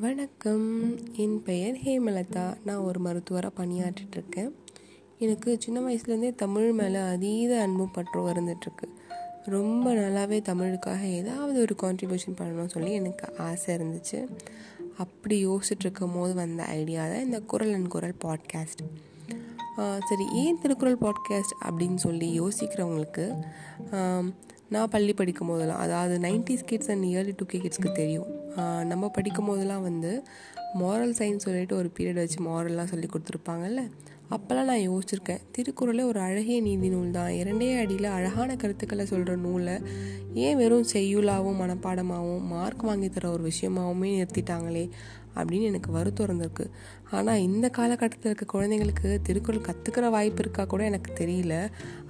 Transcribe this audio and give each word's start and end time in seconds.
வணக்கம். 0.00 0.66
என் 1.12 1.42
பெயர் 1.42 1.74
ஹேமலதா. 1.84 2.54
நான் 2.64 2.84
ஒரு 2.88 3.00
மருத்துவராக 3.00 3.52
பணியாற்றிட்டுருக்கேன். 3.58 4.52
எனக்கு 5.18 5.56
சின்ன 5.60 5.80
வயசுலேருந்தே 5.80 6.34
தமிழ் 6.34 6.72
மேலே 6.72 6.98
அதீத 6.98 7.60
அன்பு 7.60 7.88
பற்றும் 7.88 8.26
இருந்துகிட்ருக்கு 8.26 8.86
ரொம்ப 9.44 9.92
நல்லாவே 9.94 10.38
தமிழுக்காக 10.50 11.02
ஏதாவது 11.02 11.60
ஒரு 11.60 11.74
கான்ட்ரிபியூஷன் 11.82 12.38
பண்ணணும்னு 12.38 12.68
சொல்லி 12.68 12.92
எனக்கு 12.92 13.38
ஆசை 13.38 13.76
இருந்துச்சு. 13.76 14.26
அப்படி 14.98 15.46
யோசிச்சுட்ருக்கும் 15.46 16.14
போது 16.14 16.34
வந்த 16.34 16.62
ஐடியா 16.62 17.08
தான் 17.08 17.24
இந்த 17.24 17.40
குரல் 17.40 17.72
அண்ட் 17.72 17.88
குரல் 17.88 18.16
பாட்காஸ்ட் 18.24 18.84
சரி 20.08 20.28
ஏன் 20.32 20.60
திருக்குறள் 20.62 21.00
பாட்காஸ்ட் 21.00 21.56
அப்படின்னு 21.64 21.96
சொல்லி 21.96 22.40
யோசிக்கிறவங்களுக்கு 22.40 23.26
நான் 24.68 24.88
பள்ளி 24.88 25.12
படிக்கும் 25.12 25.48
போதெல்லாம் 25.48 25.78
அதாவது 25.78 26.28
ninety 26.28 26.62
kids 26.64 26.90
and 26.90 27.04
early 27.04 27.32
two 27.36 27.44
K 27.44 27.58
கிட்ஸ்க்கு 27.58 27.92
தெரியும். 27.92 28.39
நம்ம 28.84 29.08
படிக்கும் 29.08 29.46
போதெல்லாம் 29.46 29.82
வந்து 29.82 30.22
மாரல் 30.78 31.14
சயின்ஸ் 31.18 31.46
சொல்லிட்டு 31.46 31.76
ஒரு 31.76 31.92
பீரியட் 31.98 32.14
வச்சு 32.14 32.38
மாரல்லாம் 32.44 32.84
சொல்லி 32.84 33.06
கொடுத்துருப்பாங்கல்ல? 33.06 33.90
அப்போல்லாம் 34.34 34.68
நான் 34.70 34.84
யோசிச்சிருக்கேன். 34.88 35.40
திருக்குறளே 35.54 36.02
ஒரு 36.10 36.20
அழகிய 36.20 36.58
நீதி 36.66 36.88
நூல் 36.88 37.14
தான். 37.16 37.30
இரண்டே 37.38 37.68
அடியில் 37.82 38.06
அழகான 38.16 38.56
கருத்துக்களை 38.56 39.06
சொல்கிற 39.06 39.32
நூலை 39.36 39.74
ஏன் 40.44 40.58
வெறும் 40.60 40.90
செய்யுளாகவும் 40.92 41.58
மனப்பாடமாகவும் 41.62 42.46
மார்க் 42.52 42.84
வாங்கி 42.88 43.08
தர 43.08 43.30
ஒரு 43.30 43.44
விஷயமாகவுமே 43.50 44.10
நிறுத்திட்டாங்களே 44.18 44.84
அப்படின்னு 45.38 45.66
எனக்கு 45.70 45.90
வருத்தம் 45.96 46.26
இருந்திருக்கு. 46.26 46.64
ஆனால் 47.16 47.42
இந்த 47.48 47.66
காலகட்டத்தில் 47.76 48.30
இருக்க 48.32 48.46
குழந்தைங்களுக்கு 48.54 49.08
திருக்குறள் 49.26 49.66
கற்றுக்கிற 49.68 50.06
வாய்ப்பு 50.10 50.42
இருக்கா 50.44 50.64
கூட 50.64 50.84
எனக்கு 50.84 51.10
தெரியல. 51.20 51.54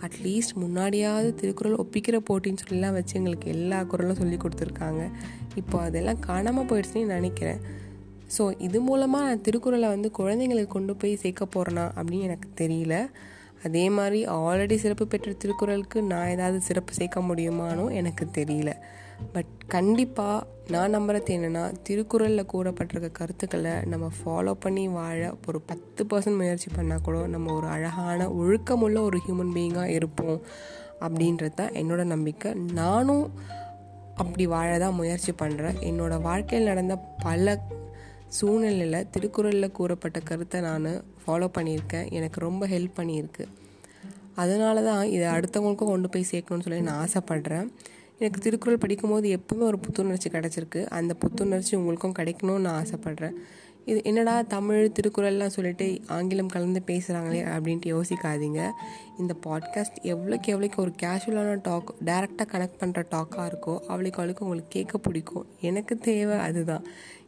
அட்லீஸ்ட் 0.07 0.55
முன்னாடியாவது 0.63 1.31
திருக்குறள் 1.35 1.81
ஒப்பிக்கிற 1.83 2.19
போட்டின்னு 2.31 2.65
சொல்லிலாம் 2.65 2.97
வச்சு 2.99 3.15
எங்களுக்கு 3.21 3.49
எல்லா 3.57 3.79
குரலும் 3.93 4.21
சொல்லி 4.23 4.37
கொடுத்துருக்காங்க. 4.37 5.05
இப்போ 5.55 5.79
அதெல்லாம் 5.81 6.25
காணாமல் 6.31 6.69
போயிடுச்சுன்னு 6.71 7.15
நினைக்கிறேன். 7.19 7.63
ஸோ 8.37 8.43
இது 8.59 8.81
மூலமாக 8.81 9.27
நான் 9.29 9.43
திருக்குறளை 9.43 9.89
வந்து 9.89 10.09
குழந்தைங்களுக்கு 10.19 10.73
கொண்டு 10.77 10.93
போய் 10.97 11.21
சேர்க்க 11.23 11.47
போகிறேனா 11.55 11.85
அப்படின்னு 11.97 12.29
எனக்கு 12.29 12.49
தெரியல. 12.61 12.97
அதே 13.67 13.83
மாதிரி 13.91 14.21
ஆல்ரெடி 14.27 14.77
சிறப்பு 14.77 15.05
பெற்ற 15.07 15.33
திருக்குறளுக்கு 15.33 15.99
நான் 16.03 16.29
ஏதாவது 16.29 16.59
சிறப்பு 16.61 16.93
சேர்க்க 16.95 17.21
முடியுமானோ 17.21 17.85
எனக்கு 17.93 18.25
தெரியல. 18.39 18.71
பட் 19.33 19.51
கண்டிப்பாக 19.67 20.47
நான் 20.71 20.95
நம்புறது 20.97 21.33
என்னென்னா 21.37 21.65
திருக்குறளில் 21.83 22.51
கூறப்பட்டிருக்க 22.53 23.09
கருத்துக்களை 23.13 23.75
நம்ம 23.85 24.07
ஃபாலோ 24.19 24.53
பண்ணி 24.65 24.85
வாழ 24.89 25.19
ஒரு 25.49 25.59
பத்து 25.61 26.05
பர்சன்ட் 26.05 26.41
முயற்சி 26.43 26.69
பண்ணால் 26.77 27.03
கூட 27.03 27.27
நம்ம 27.27 27.53
ஒரு 27.53 27.67
அழகான 27.67 28.29
ஒழுக்கமுள்ள 28.41 29.01
ஒரு 29.01 29.19
ஹியூமன் 29.27 29.53
பீயிங்காக 29.57 29.97
இருப்போம் 29.99 30.39
அப்படின்றது 31.01 31.55
தான் 31.55 31.77
என்னோட 31.83 32.05
நம்பிக்கை. 32.05 32.53
நானும் 32.55 33.27
அப்படி 34.17 34.47
வாழ 34.47 34.71
தான் 34.79 34.99
முயற்சி 35.01 35.33
பண்ணுறேன் 35.43 35.79
என்னோடய 35.91 36.25
வாழ்க்கையில் 36.29 36.71
நடந்த 36.73 36.97
பல 37.23 37.59
சூழ்நிலையில் 38.31 39.11
திருக்குறளில் 39.11 39.73
கூறப்பட்ட 39.73 40.19
கருத்தை 40.21 40.61
நான் 40.61 40.87
ஃபாலோ 41.23 41.49
பண்ணியிருக்கேன். 41.59 42.11
எனக்கு 42.11 42.41
ரொம்ப 42.41 42.67
ஹெல்ப் 42.69 42.97
பண்ணியிருக்கு. 42.97 43.45
அதனால 44.35 44.83
தான் 44.83 45.05
இதை 45.07 45.27
அடுத்தவங்களுக்கும் 45.27 45.93
கொண்டு 45.93 46.09
போய் 46.09 46.27
சேர்க்கணும்னு 46.31 46.61
சொல்லி 46.61 46.81
நான் 46.81 47.07
ஆசைப்பட்றேன். 47.07 47.69
எனக்கு 48.19 48.41
திருக்குறள் 48.41 48.79
படிக்கும்போது 48.79 49.41
எப்பவுமே 49.41 49.61
ஒரு 49.61 49.79
புத்துணர்ச்சி 49.79 50.31
கிடச்சிருக்கு. 50.31 50.87
அந்த 50.89 51.15
புத்துணர்ச்சி 51.15 51.77
உங்களுக்கும் 51.77 52.15
கிடைக்கணும்னு 52.19 52.59
நான் 52.59 52.85
ஆசைப்பட்றேன். 52.85 53.33
இது 53.85 54.01
என்னடா 54.05 54.43
தமிழ் 54.43 54.91
திருக்குறள்லாம் 55.01 55.55
சொல்லிட்டு 55.57 56.01
ஆங்கிலம் 56.07 56.49
கலந்து 56.49 56.83
பேசுகிறாங்களே 56.87 57.41
அப்படின்ட்டு 57.55 57.89
யோசிக்காதீங்க. 57.95 58.61
இந்த 59.19 59.35
பாட்காஸ்ட் 59.47 59.99
எவ்வளோக்கு 60.03 60.49
எவ்வளோக்கு 60.53 60.77
ஒரு 60.77 60.93
கேஷுவலான 61.03 61.59
டாக் 61.63 61.95
டேரெக்டாக 62.05 62.51
கனெக்ட் 62.53 62.81
பண்ணுற 62.81 63.03
டாக்காக 63.11 63.47
இருக்கோ 63.51 63.79
அவளுக்கு 63.79 64.19
அவளுக்கு 64.19 64.45
உங்களுக்கு 64.45 64.69
கேட்க 64.69 64.99
பிடிக்கும். 64.99 65.47
எனக்கு 65.61 65.97
தேவை 65.97 66.39
அதுதான். 66.39 66.85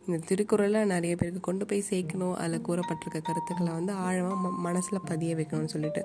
இந்த 0.06 0.18
திருக்குறளை 0.28 0.80
நிறைய 0.92 1.12
பேருக்கு 1.16 1.40
கொண்டு 1.40 1.64
போய் 1.70 1.82
சேர்க்கணும். 1.90 2.34
அதில் 2.42 2.64
கூறப்பட்டிருக்க 2.68 3.20
கருத்துக்களை 3.28 3.72
வந்து 3.78 3.92
ஆழமாக 4.06 4.38
ம 4.44 4.50
மனசில் 4.66 5.06
பதிய 5.10 5.34
வைக்கணும்னு 5.38 5.74
சொல்லிட்டு. 5.74 6.02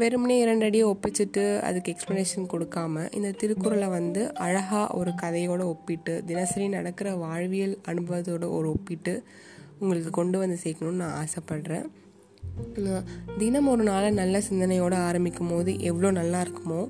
வெறுமனே 0.00 0.36
இரண்டு 0.44 0.66
அடியை 0.68 0.86
ஒப்பிச்சுட்டு 0.92 1.44
அதுக்கு 1.68 1.92
எக்ஸ்ப்ளனேஷன் 1.94 2.48
கொடுக்காம 2.52 3.04
இந்த 3.18 3.30
திருக்குறளை 3.42 3.88
வந்து 3.98 4.22
அழகாக 4.46 4.94
ஒரு 5.00 5.12
கதையோடு 5.22 5.66
ஒப்பிட்டு 5.72 6.14
தினசரி 6.30 6.66
நடக்கிற 6.68 7.10
வாழ்வியல் 7.24 7.76
அனுபவத்தோடு 7.92 8.48
ஒரு 8.58 8.68
ஒப்பிட்டு 8.76 9.14
உங்களுக்கு 9.78 10.10
கொண்டு 10.20 10.36
வந்து 10.38 10.58
சேர்க்கணும்னு 10.64 11.02
நான் 11.04 11.18
ஆசைப்பட்றேன். 11.22 11.86
தினம் 13.38 13.70
ஒரு 13.72 13.82
நாளை 13.88 14.10
நல்ல 14.20 14.36
சிந்தனையோடு 14.48 14.96
ஆரம்பிக்கும் 15.08 15.50
போது 15.52 15.70
எவ்வளோ 15.88 16.10
நல்லா 16.18 16.38
இருக்குமோ 16.40 16.82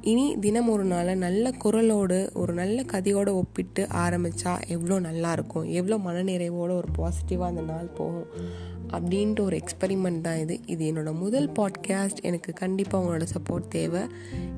இனி 0.00 0.38
தினம் 0.38 0.68
ஒரு 0.68 0.84
நாளை 0.84 1.14
நல்ல 1.14 1.50
குரலோடு 1.64 2.18
ஒரு 2.34 2.52
நல்ல 2.52 2.82
கதையோடு 2.92 3.28
ஒப்பிட்டு 3.28 3.86
ஆரம்பித்தா 3.92 4.52
எவ்வளோ 4.66 4.96
நல்லாயிருக்கும் 5.00 5.68
எவ்வளோ 5.68 5.96
மனநிறைவோடு 5.96 6.74
ஒரு 6.80 6.88
பாசிட்டிவாக 6.98 7.50
அந்த 7.52 7.62
நாள் 7.62 7.86
போகும் 7.86 8.26
அப்படின்ட்டு 8.90 9.40
ஒரு 9.40 9.56
எக்ஸ்பெரிமெண்ட் 9.56 10.20
தான் 10.20 10.36
இது. 10.36 10.60
இது 10.66 10.92
என்னோடய 10.92 11.14
முதல் 11.14 11.50
பாட்காஸ்ட் 11.50 12.22
எனக்கு 12.22 12.52
கண்டிப்பாக 12.52 13.04
உங்களோட 13.04 13.26
சப்போர்ட் 13.34 13.68
தேவை. 13.68 14.00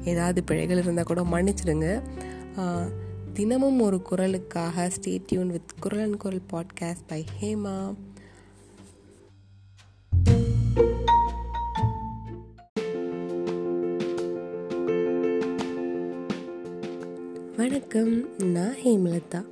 ஏதாவது 0.04 0.44
பிழைகள் 0.44 0.78
இருந்தால் 0.78 1.04
கூட 1.04 1.22
மன்னிச்சிடுங்க. 1.22 2.02
தினமும் 3.32 3.80
ஒரு 3.80 4.02
குரலுக்காக 4.10 4.90
stay tune 4.96 5.46
with 5.46 5.72
Kural 5.80 6.02
and 6.02 6.16
Kural 6.16 6.42
podcast 6.52 7.06
by 7.06 7.24
Hema. 7.40 7.94
வணக்கம் 17.56 18.42
நான் 18.44 18.74
ஹேமலதா. 18.84 19.44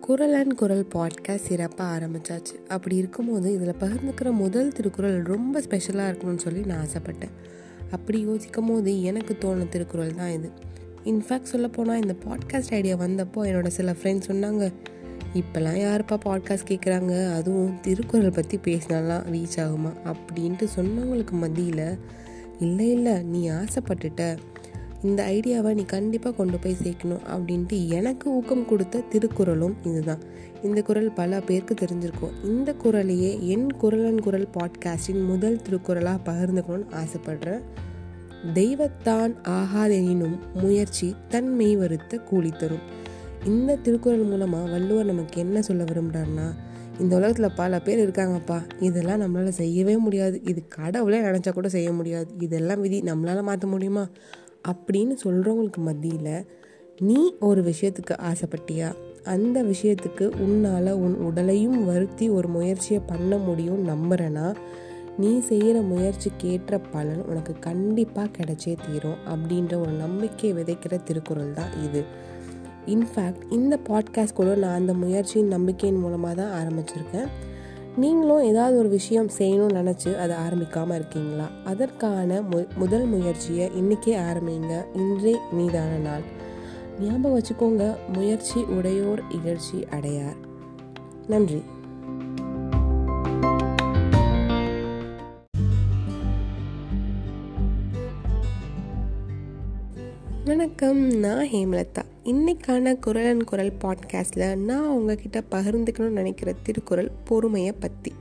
குரல் 0.00 0.34
அண்ட் 0.34 0.54
குரல் 0.54 0.86
பாட்காஸ்ட் 0.94 1.46
சிறப்பாக 1.48 1.94
ஆரம்பித்தாச்சு 1.96 2.66
அப்படி 2.68 2.96
இருக்கும்போது 2.96 3.52
இதில் 3.52 3.80
பகிர்ந்துக்கிற 3.80 4.32
முதல் 4.32 4.72
திருக்குறள் 4.72 5.22
ரொம்ப 5.22 5.60
ஸ்பெஷலாக 5.60 6.12
இருக்கணும்னு 6.12 6.38
சொல்லி 6.38 6.60
நான் 6.60 6.86
ஆசைப்பட்டேன். 6.86 7.32
அப்படி 7.90 8.20
யோசிக்கும் 8.20 8.66
போது 8.66 9.02
எனக்கு 9.02 9.36
தோணு 9.40 9.68
திருக்குறள் 9.68 10.14
தான் 10.14 10.30
இது. 10.30 10.50
இன்ஃபேக்ட் 11.04 11.42
சொல்லப்போனால் 11.42 12.02
இந்த 12.02 12.14
பாட்காஸ்ட் 12.24 12.70
ஐடியா 12.70 12.96
வந்தப்போ 12.96 13.42
என்னோடய 13.42 13.66
சில 13.66 13.92
ஃப்ரெண்ட்ஸ் 13.92 14.28
சொன்னாங்க 14.28 14.72
இப்போல்லாம் 15.34 15.80
யாருப்பா 15.80 16.18
பாட்காஸ்ட் 16.24 16.68
கேட்குறாங்க 16.68 17.34
அதுவும் 17.34 17.80
திருக்குறள் 17.80 18.30
பற்றி 18.30 18.58
பேசினாலாம் 18.64 19.26
ரீச் 19.32 19.56
ஆகுமா? 19.56 19.92
அப்படின்ட்டு 20.04 20.68
சொன்னவங்களுக்கு 20.76 21.30
மத்தியில் 21.30 21.98
இல்லை 22.60 22.90
இல்லை 22.90 23.22
நீ 23.22 23.50
ஆசைப்பட்டுட்ட. 23.50 24.38
இந்த 25.02 25.24
ஐடியாவை 25.30 25.74
நீ 25.74 25.84
கண்டிப்பாக 25.84 26.36
கொண்டு 26.36 26.58
போய் 26.58 26.76
சேர்க்கணும் 26.84 27.20
அப்படின்ட்டு 27.36 27.86
எனக்கு 27.86 28.30
ஊக்கம் 28.30 28.66
கொடுத்த 28.66 28.98
திருக்குறளும் 28.98 29.76
இதுதான். 29.84 30.18
இந்த 30.62 30.82
குரல் 30.82 31.12
பல 31.12 31.40
பேருக்கு 31.40 31.74
தெரிஞ்சிருக்கும். 31.74 32.44
இந்த 32.44 32.74
குரலையே 32.84 33.40
என் 33.40 33.66
குரலன் 33.66 34.20
குரல் 34.20 34.48
பாட்காஸ்டின் 34.52 35.26
முதல் 35.26 35.60
திருக்குறளாக 35.62 36.32
பகிர்ந்துக்கணும்னு 36.32 36.86
ஆசைப்படுறேன். 36.90 37.60
தெய்வத்தான் 38.52 39.34
ஆகாதெனினும் 39.48 40.38
முயற்சி 40.54 41.14
தன்மை 41.28 41.76
வருத்த 41.76 42.16
கூலி 42.18 42.50
தரும். 42.50 42.84
இந்த 43.46 43.76
திருக்குறள் 43.76 44.22
மூலமாக 44.22 44.70
வள்ளுவர் 44.70 45.04
நமக்கு 45.04 45.40
என்ன 45.40 45.62
சொல்ல 45.62 45.84
விரும்புகிறாருன்னா 45.84 46.52
இந்த 47.00 47.16
உலகத்தில் 47.16 47.56
பல 47.56 47.80
பேர் 47.80 48.08
இருக்காங்கப்பா 48.08 48.62
இதெல்லாம் 48.80 49.20
நம்மளால் 49.20 49.48
செய்யவே 49.48 49.96
முடியாது. 49.96 50.40
இது 50.44 50.68
கடவுளே 50.68 51.20
நினச்சா 51.20 51.52
கூட 51.52 51.68
செய்ய 51.68 51.92
முடியாது. 51.92 52.26
இதெல்லாம் 52.38 52.80
விதி 52.80 53.00
நம்மளால் 53.00 53.42
மாற்ற 53.42 53.68
முடியுமா? 53.68 54.08
அப்படின்னு 54.68 55.16
சொல்கிறவங்களுக்கு 55.24 55.76
மத்தியில் 55.76 56.46
நீ 56.98 57.34
ஒரு 57.40 57.62
விஷயத்துக்கு 57.62 58.16
ஆசைப்பட்டியா? 58.20 58.94
அந்த 59.24 59.62
விஷயத்துக்கு 59.62 60.40
உன்னால் 60.40 60.92
உன் 60.92 61.14
உடலையும் 61.14 61.84
வருத்தி 61.84 62.28
ஒரு 62.28 62.48
முயற்சியை 62.48 63.02
பண்ண 63.06 63.36
முடியும் 63.36 63.88
நம்புறேன்னா 63.88 64.54
நீ 65.18 65.38
செய்கிற 65.38 65.80
முயற்சிக்கு 65.80 66.48
ஏற்ற 66.48 66.78
பலன் 66.78 67.24
உனக்கு 67.24 67.58
கண்டிப்பாக 67.58 68.28
கிடைச்சே 68.28 68.76
தீரும் 68.86 69.18
அப்படின்ற 69.28 69.80
ஒரு 69.80 69.90
நம்பிக்கையை 69.90 70.62
விதைக்கிற 70.62 71.02
திருக்குறள் 71.02 71.52
தான் 71.52 71.72
இது. 71.82 72.04
இன்ஃபேக்ட் 72.86 73.52
இந்த 73.52 73.78
பாட்காஸ்ட் 73.88 74.32
கூட 74.34 74.54
நான் 74.54 74.78
அந்த 74.78 74.94
முயற்சியின் 74.94 75.46
நம்பிக்கையின் 75.46 76.00
மூலமாக 76.00 76.34
தான் 76.34 76.54
ஆரம்பிச்சிருக்கேன். 76.62 77.28
நீங்களும் 77.96 78.42
ஏதாவது 78.42 78.78
ஒரு 78.78 78.88
விஷயம் 78.88 79.30
செய்யணும்னு 79.38 79.76
நினச்சி 79.76 80.16
அதை 80.16 80.36
ஆரம்பிக்காமல் 80.36 80.94
இருக்கீங்களா? 80.94 81.44
அதற்கான 81.64 82.42
மு 82.50 82.62
முதல் 82.76 83.04
முயற்சியை 83.04 83.70
இன்றைக்கே 83.74 84.16
ஆரம்பிங்க. 84.18 84.84
இன்றே 84.94 85.36
நீதான 85.58 85.98
நாள். 86.02 86.20
ஞாபகம் 87.00 87.40
வச்சுக்கோங்க 87.40 87.96
முயற்சி 88.12 88.60
உடையோர் 88.60 89.22
இகழ்ச்சி 89.30 89.88
அடையார். 89.90 90.36
நன்றி. 91.26 91.62
வணக்கம் 100.52 101.18
நான் 101.18 101.46
ஹேமலதா. 101.46 102.02
இன்னைக்கான 102.24 102.98
குரல் 102.98 103.28
அண்ட் 103.28 103.44
குரல் 103.44 103.72
பாட்காஸ்டில் 103.82 104.56
நான் 104.56 104.88
உங்ககிட்ட 104.88 105.42
பகிர்ந்துக்கணும்னு 105.50 106.08
நினைக்கிற 106.08 106.54
திருக்குறள் 106.62 107.10
பொறுமையை 107.24 107.72
பற்றி 107.72 108.12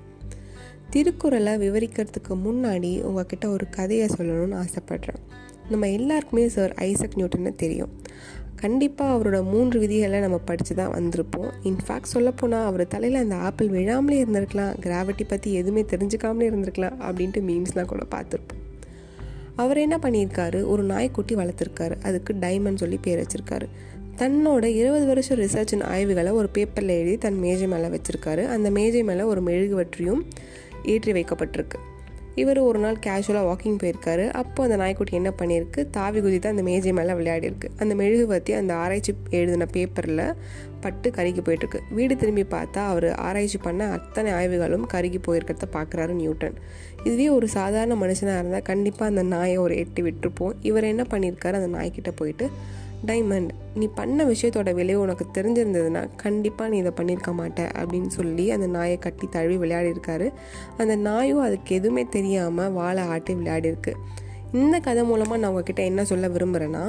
திருக்குறளை 0.89 1.53
விவரிக்கிறதுக்கு 1.55 2.37
முன்னாடி 2.45 3.01
உங்ககிட்ட 3.01 3.49
ஒரு 3.49 3.65
கதையை 3.69 4.09
சொல்லணும்னு 4.17 4.63
ஆசைப்பட்றேன். 4.63 5.21
நம்ம 5.69 5.89
எல்லாருக்குமே 5.89 6.47
சார் 6.47 6.73
ஐசக் 6.73 7.17
நியூட்டன்னு 7.17 7.55
தெரியும். 7.55 7.89
கண்டிப்பாக 8.55 9.13
அவரோட 9.15 9.43
மூன்று 9.43 9.79
விதிகளை 9.79 10.19
நம்ம 10.19 10.37
படித்து 10.37 10.75
தான் 10.75 10.93
வந்திருப்போம். 10.93 11.51
இன்ஃபேக்ட் 11.63 12.13
சொல்லப்போனால் 12.15 12.65
அவர் 12.65 12.87
தலையில் 12.87 13.21
அந்த 13.21 13.35
ஆப்பிள் 13.35 13.67
விழாமலே 13.67 14.23
இருந்திருக்கலாம். 14.23 14.75
கிராவிட்டி 14.79 15.23
பற்றி 15.27 15.53
எதுவுமே 15.53 15.85
தெரிஞ்சுக்காமலே 15.89 16.49
இருந்திருக்கலாம் 16.51 16.99
அப்படின்ட்டு 17.09 17.43
மீம்ஸ்லாம் 17.49 17.85
கூட 17.85 18.03
பார்த்துருப்போம். 18.11 18.60
அவர் 19.61 19.77
என்ன 19.77 19.97
பண்ணியிருக்காரு? 20.01 20.65
ஒரு 20.65 20.83
நாய்க்குட்டி 20.83 21.35
வளர்த்துருக்காரு. 21.35 21.95
அதுக்கு 22.03 22.33
டைமண்ட் 22.33 22.75
சொல்லி 22.75 22.97
பேர் 23.01 23.21
வச்சிருக்காரு. 23.21 23.67
தன்னோட 24.17 24.63
இருபது 24.63 25.05
வருஷம் 25.05 25.39
ரிசர்ச்சின் 25.39 25.83
ஆய்வுகளை 25.83 26.31
ஒரு 26.31 26.49
பேப்பரில் 26.49 26.89
எழுதி 26.89 27.17
தன் 27.17 27.39
மேஜை 27.39 27.67
மேலே 27.67 27.87
வச்சுருக்காரு. 27.87 28.47
அந்த 28.47 28.69
மேஜை 28.69 29.03
மேலே 29.03 29.21
ஒரு 29.21 29.41
மெழுகுவற்றியும் 29.43 30.21
ஏற்றி 30.83 31.11
வைக்கப்பட்டிருக்கு. 31.11 31.77
இவர் 32.35 32.59
ஒரு 32.59 32.79
நாள் 32.79 32.97
கேஷுவலாக 33.05 33.49
வாக்கிங் 33.51 33.77
போயிருக்காரு. 33.83 34.31
அப்போ 34.31 34.63
அந்த 34.63 34.75
நாய்க்குட்டி 34.75 35.15
என்ன 35.15 35.33
பண்ணியிருக்கு? 35.37 35.89
தாவி 35.91 36.21
குதித்து 36.21 36.49
அந்த 36.49 36.61
மேஜை 36.61 36.93
மேலே 36.93 37.11
விளையாடிருக்கு 37.11 37.67
அந்த 37.77 37.95
மெழுகுவத்தி 37.95 38.57
அந்த 38.57 38.73
ஆராய்ச்சி 38.75 39.13
எழுதின 39.29 39.65
பேப்பரில் 39.65 40.33
பட்டு 40.81 41.07
கருகி 41.17 41.41
போயிட்டுருக்கு. 41.45 41.79
வீடு 41.89 42.13
திரும்பி 42.21 42.43
பார்த்தா 42.55 42.81
அவர் 42.91 43.07
ஆராய்ச்சி 43.27 43.59
பண்ண 43.65 43.87
அத்தனை 43.97 44.31
ஆய்வுகளும் 44.39 44.85
கருகி 44.93 45.19
போயிருக்கிறத 45.27 45.67
பார்க்குறாரு 45.77 46.13
நியூட்டன். 46.21 46.57
இதுவே 47.03 47.29
ஒரு 47.29 47.47
சாதாரண 47.57 47.95
மனுஷனாக 48.05 48.39
இருந்தால் 48.41 48.67
கண்டிப்பாக 48.71 49.11
அந்த 49.11 49.23
நாயை 49.35 49.57
ஒரு 49.65 49.75
எட்டி 49.77 50.01
விட்டுருப்போம். 50.01 50.55
இவர் 50.61 50.91
என்ன 50.93 51.05
பண்ணியிருக்காரு 51.09 51.59
அந்த 51.61 51.71
நாய்க்கிட்ட 51.77 52.13
போயிட்டு 52.15 52.47
டைமண்ட் 53.05 53.51
நீ 53.75 53.85
பண்ண 53.95 54.23
விஷயத்தோட 54.23 54.71
விளைவு 54.79 54.99
உனக்கு 54.99 55.25
தெரிஞ்சிருந்ததுன்னா 55.37 56.01
கண்டிப்பாக 56.15 56.69
நீ 56.71 56.77
இதை 56.77 56.91
பண்ணியிருக்க 56.99 57.31
மாட்ட 57.39 57.61
அப்படின்னு 57.81 58.11
சொல்லி 58.17 58.45
அந்த 58.55 58.67
நாயை 58.67 58.97
கட்டி 58.97 59.27
தழுவி 59.29 59.57
விளையாடிருக்காரு. 59.63 60.27
அந்த 60.77 60.95
நாயும் 61.07 61.41
அதுக்கு 61.41 61.71
எதுவுமே 61.75 62.03
தெரியாமல் 62.17 62.71
வாழை 62.71 63.03
ஆட்டி 63.13 63.33
விளையாடிருக்கு. 63.33 63.93
இந்த 64.53 64.77
கதை 64.79 65.03
மூலமாக 65.03 65.39
நான் 65.41 65.51
உங்ககிட்ட 65.51 65.81
என்ன 65.83 66.05
சொல்ல 66.05 66.27
விரும்புகிறேன்னா 66.27 66.83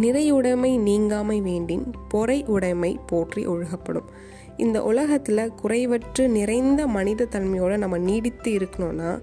நிறையுடைமை 0.00 0.78
நீங்காமை 0.78 1.40
வேண்டின் 1.40 1.90
பொறை 2.08 2.44
உடைமை 2.44 2.98
போற்றி 3.06 3.46
ஒழுகப்படும். 3.46 4.08
இந்த 4.56 4.82
உலகத்தில் 4.82 5.52
குறைவற்று 5.62 6.28
நிறைந்த 6.28 6.86
மனித 6.86 7.24
தன்மையோடு 7.24 7.76
நம்ம 7.76 7.98
நீடித்து 7.98 8.50
இருக்கணும்னா 8.58 9.18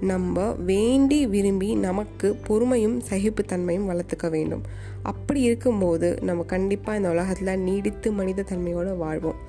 நம்ம 0.00 0.52
வேண்டி 0.52 1.26
விரும்பி 1.26 1.74
நமக்கு 1.74 2.36
பொறுமையும் 2.46 3.00
சகிப்புத்தன்மையும் 3.10 3.88
வளர்த்துக்க 3.90 4.30
வேண்டும். 4.30 4.62
அப்படி 5.02 5.40
இருக்கும்போது 5.40 6.18
நம்ம 6.22 6.42
கண்டிப்பாக 6.42 6.96
இந்த 6.96 7.10
உலகத்தில் 7.10 7.60
நீடித்து 7.60 8.12
மனித 8.12 8.44
தன்மையோடு 8.50 8.96
வாழ்வோம். 8.96 9.40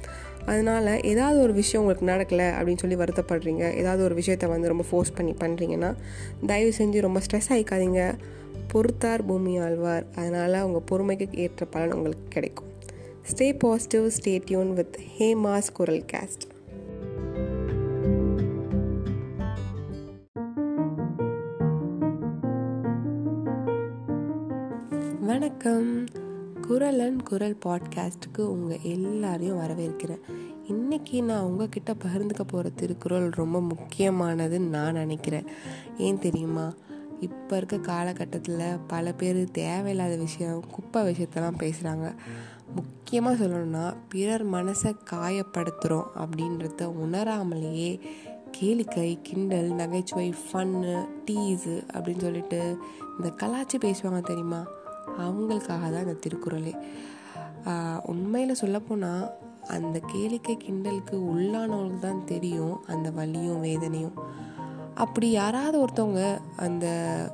அதனால் 0.45 1.01
ஏதாவது 1.03 1.41
ஒரு 1.41 1.53
விஷயம் 1.53 1.81
உங்களுக்கு 1.81 2.11
நடக்கலை 2.11 2.47
அப்படின்னு 2.57 2.77
சொல்லி 2.77 2.95
வருத்தப்படுறீங்க 2.95 3.73
ஏதாவது 3.73 4.03
ஒரு 4.03 4.15
விஷயத்த 4.15 4.47
வந்து 4.47 4.67
ரொம்ப 4.67 4.83
ஃபோர்ஸ் 4.89 5.13
பண்ணி 5.13 5.35
பண்ணுறீங்கன்னா 5.39 5.95
தயவு 6.45 6.73
செஞ்சு 6.77 6.99
ரொம்ப 7.01 7.19
ஸ்ட்ரெஸ் 7.19 7.49
ஆகிக்காதீங்க 7.49 8.17
பொறுத்தார் 8.75 9.25
பூமி 9.27 9.59
ஆழ்வார். 9.59 10.05
அதனால் 10.15 10.53
அவங்க 10.53 10.81
பொறுமைக்கு 10.91 11.35
ஏற்ற 11.35 11.65
பலன் 11.65 11.93
உங்களுக்கு 11.93 12.27
கிடைக்கும். 12.27 12.67
Stay 13.35 13.55
positive 13.59 14.07
stay 14.07 14.41
tune 14.45 14.73
with 14.73 14.95
Hema's 15.35 15.71
Kural 15.73 16.05
cast 16.13 16.53
வணக்கம் 25.21 26.03
குரலன் 26.69 27.23
குரல் 27.23 27.57
பாட்காஸ்ட்டுக்கு 27.65 28.41
உங்கள் 28.41 28.79
எல்லாரையும் 28.83 29.59
வரவேற்கிறேன். 29.59 30.19
இன்றைக்கி 30.67 31.23
நான் 31.23 31.43
உங்ககிட்ட 31.43 31.93
பகிர்ந்துக்க 31.93 32.41
போகிற 32.47 32.69
திருக்குறள் 32.69 33.29
ரொம்ப 33.29 33.61
முக்கியமானதுன்னு 33.61 34.69
நான் 34.69 34.93
நினைக்கிறேன். 34.93 35.45
ஏன் 35.97 36.19
தெரியுமா? 36.19 36.73
இப்போ 37.21 37.57
இருக்க 37.57 37.77
காலகட்டத்தில் 37.77 38.79
பல 38.87 39.13
பேர் 39.13 39.51
தேவையில்லாத 39.51 40.15
விஷயம் 40.15 40.63
குப்பை 40.71 41.01
விஷயத்தெல்லாம் 41.03 41.61
பேசுகிறாங்க 41.63 42.15
முக்கியமாக 42.75 43.45
சொல்லணும்னா 43.45 43.95
பிறர் 44.09 44.45
மனசை 44.51 44.95
காயப்படுத்துகிறோம் 45.11 46.07
அப்படின்றத 46.15 46.83
உணராமலேயே 46.83 48.01
கேளிக்கை 48.59 49.21
கிண்டல் 49.21 49.71
நகைச்சுவை 49.73 50.33
ஃபன்னு 50.45 51.07
டீஸு 51.25 51.83
அப்படின்னு 51.93 52.21
சொல்லிட்டு 52.21 52.77
இந்த 53.17 53.29
கலாச்சி 53.29 53.77
பேசுவாங்க 53.77 54.21
தெரியுமா? 54.21 54.65
அவங்களுக்காக 55.17 55.91
தான் 55.91 56.05
இந்த 56.07 56.17
திருக்குறளே. 56.25 56.73
உண்மையில் 58.03 58.61
சொல்லப்போனால் 58.61 59.31
அந்த 59.67 60.01
கேளிக்கை 60.13 60.57
கிண்டலுக்கு 60.57 61.15
உள்ளானவங்களுக்கு 61.33 61.99
தான் 61.99 62.25
தெரியும் 62.25 62.83
அந்த 62.85 63.11
வலியும் 63.11 63.59
வேதனையும். 63.59 64.17
அப்படி 64.95 65.31
யாராவது 65.31 65.85
ஒருத்தவங்க 65.85 66.37
அந்த 66.57 66.87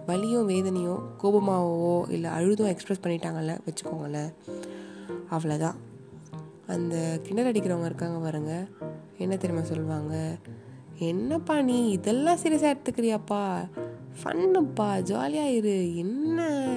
வலியும் 0.06 0.46
வேதனையும் 0.46 1.10
கோபமாகவோ 1.24 2.12
இல்லை 2.12 2.30
அழுதும் 2.30 2.70
எக்ஸ்ப்ரெஸ் 2.70 3.04
பண்ணிட்டாங்கல்ல 3.04 3.60
வச்சுக்கோங்களேன். 3.66 4.34
அவ்வளோதான் 5.32 5.76
அந்த 6.68 7.20
கிணறு 7.24 7.52
அடிக்கிறவங்க 7.52 7.86
இருக்காங்க 7.86 8.18
பாருங்க. 8.20 8.66
என்ன 9.18 9.38
தெரியுமா 9.38 9.66
சொல்லுவாங்க? 9.66 10.36
என்னப்பா 11.00 11.62
நீ 11.62 11.90
இதெல்லாம் 11.90 12.38
சீரியஸாக 12.38 12.78
எடுத்துக்கிறியாப்பா? 12.78 13.70
ஃபன்னுப்பா 14.24 15.02
ஜாலியாக 15.02 15.50
இரு. 15.50 15.98
என்ன? 15.98 16.70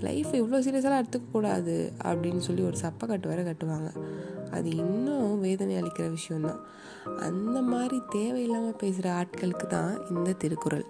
லைஃப் 0.00 0.28
இவ்வளோ 0.32 0.58
சீரியஸெல்லாம் 0.58 1.02
எடுத்துக்கக்கூடாது. 1.02 1.92
அப்படின்னு 2.04 2.38
சொல்லி 2.38 2.62
ஒரு 2.62 2.76
சப்பை 2.82 3.06
கட்டு 3.06 3.28
வேற 3.28 3.42
கட்டுவாங்க. 3.42 3.90
அது 4.50 4.76
இன்னும் 4.76 5.40
வேதனை 5.40 5.76
அளிக்கிற 5.76 6.10
விஷயம்தான். 6.10 6.60
அந்த 7.18 7.62
மாதிரி 7.62 8.02
தேவையில்லாமல் 8.08 8.76
பேசுகிற 8.76 9.12
ஆட்களுக்கு 9.12 9.66
தான் 9.66 10.06
இந்த 10.08 10.32
திருக்குறள். 10.32 10.86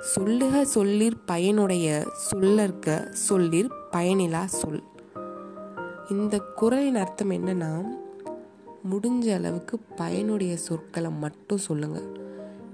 சொல்லுக 0.00 0.64
சொல்லிர் 0.64 1.18
பயனுடைய 1.24 2.06
சொல்லற்க 2.30 3.12
சொல்லிர் 3.12 3.70
பயனிலா 3.92 4.44
சொல். 4.44 4.82
இந்த 6.08 6.38
குரலின் 6.38 6.94
அர்த்தம் 6.94 7.30
என்னன்னா 7.30 7.86
முடிஞ்ச 8.90 9.34
அளவுக்கு 9.34 9.78
பயனுடைய 9.96 10.56
சொற்களை 10.56 11.10
மட்டும் 11.10 11.58
சொல்லுங்கள் 11.58 12.12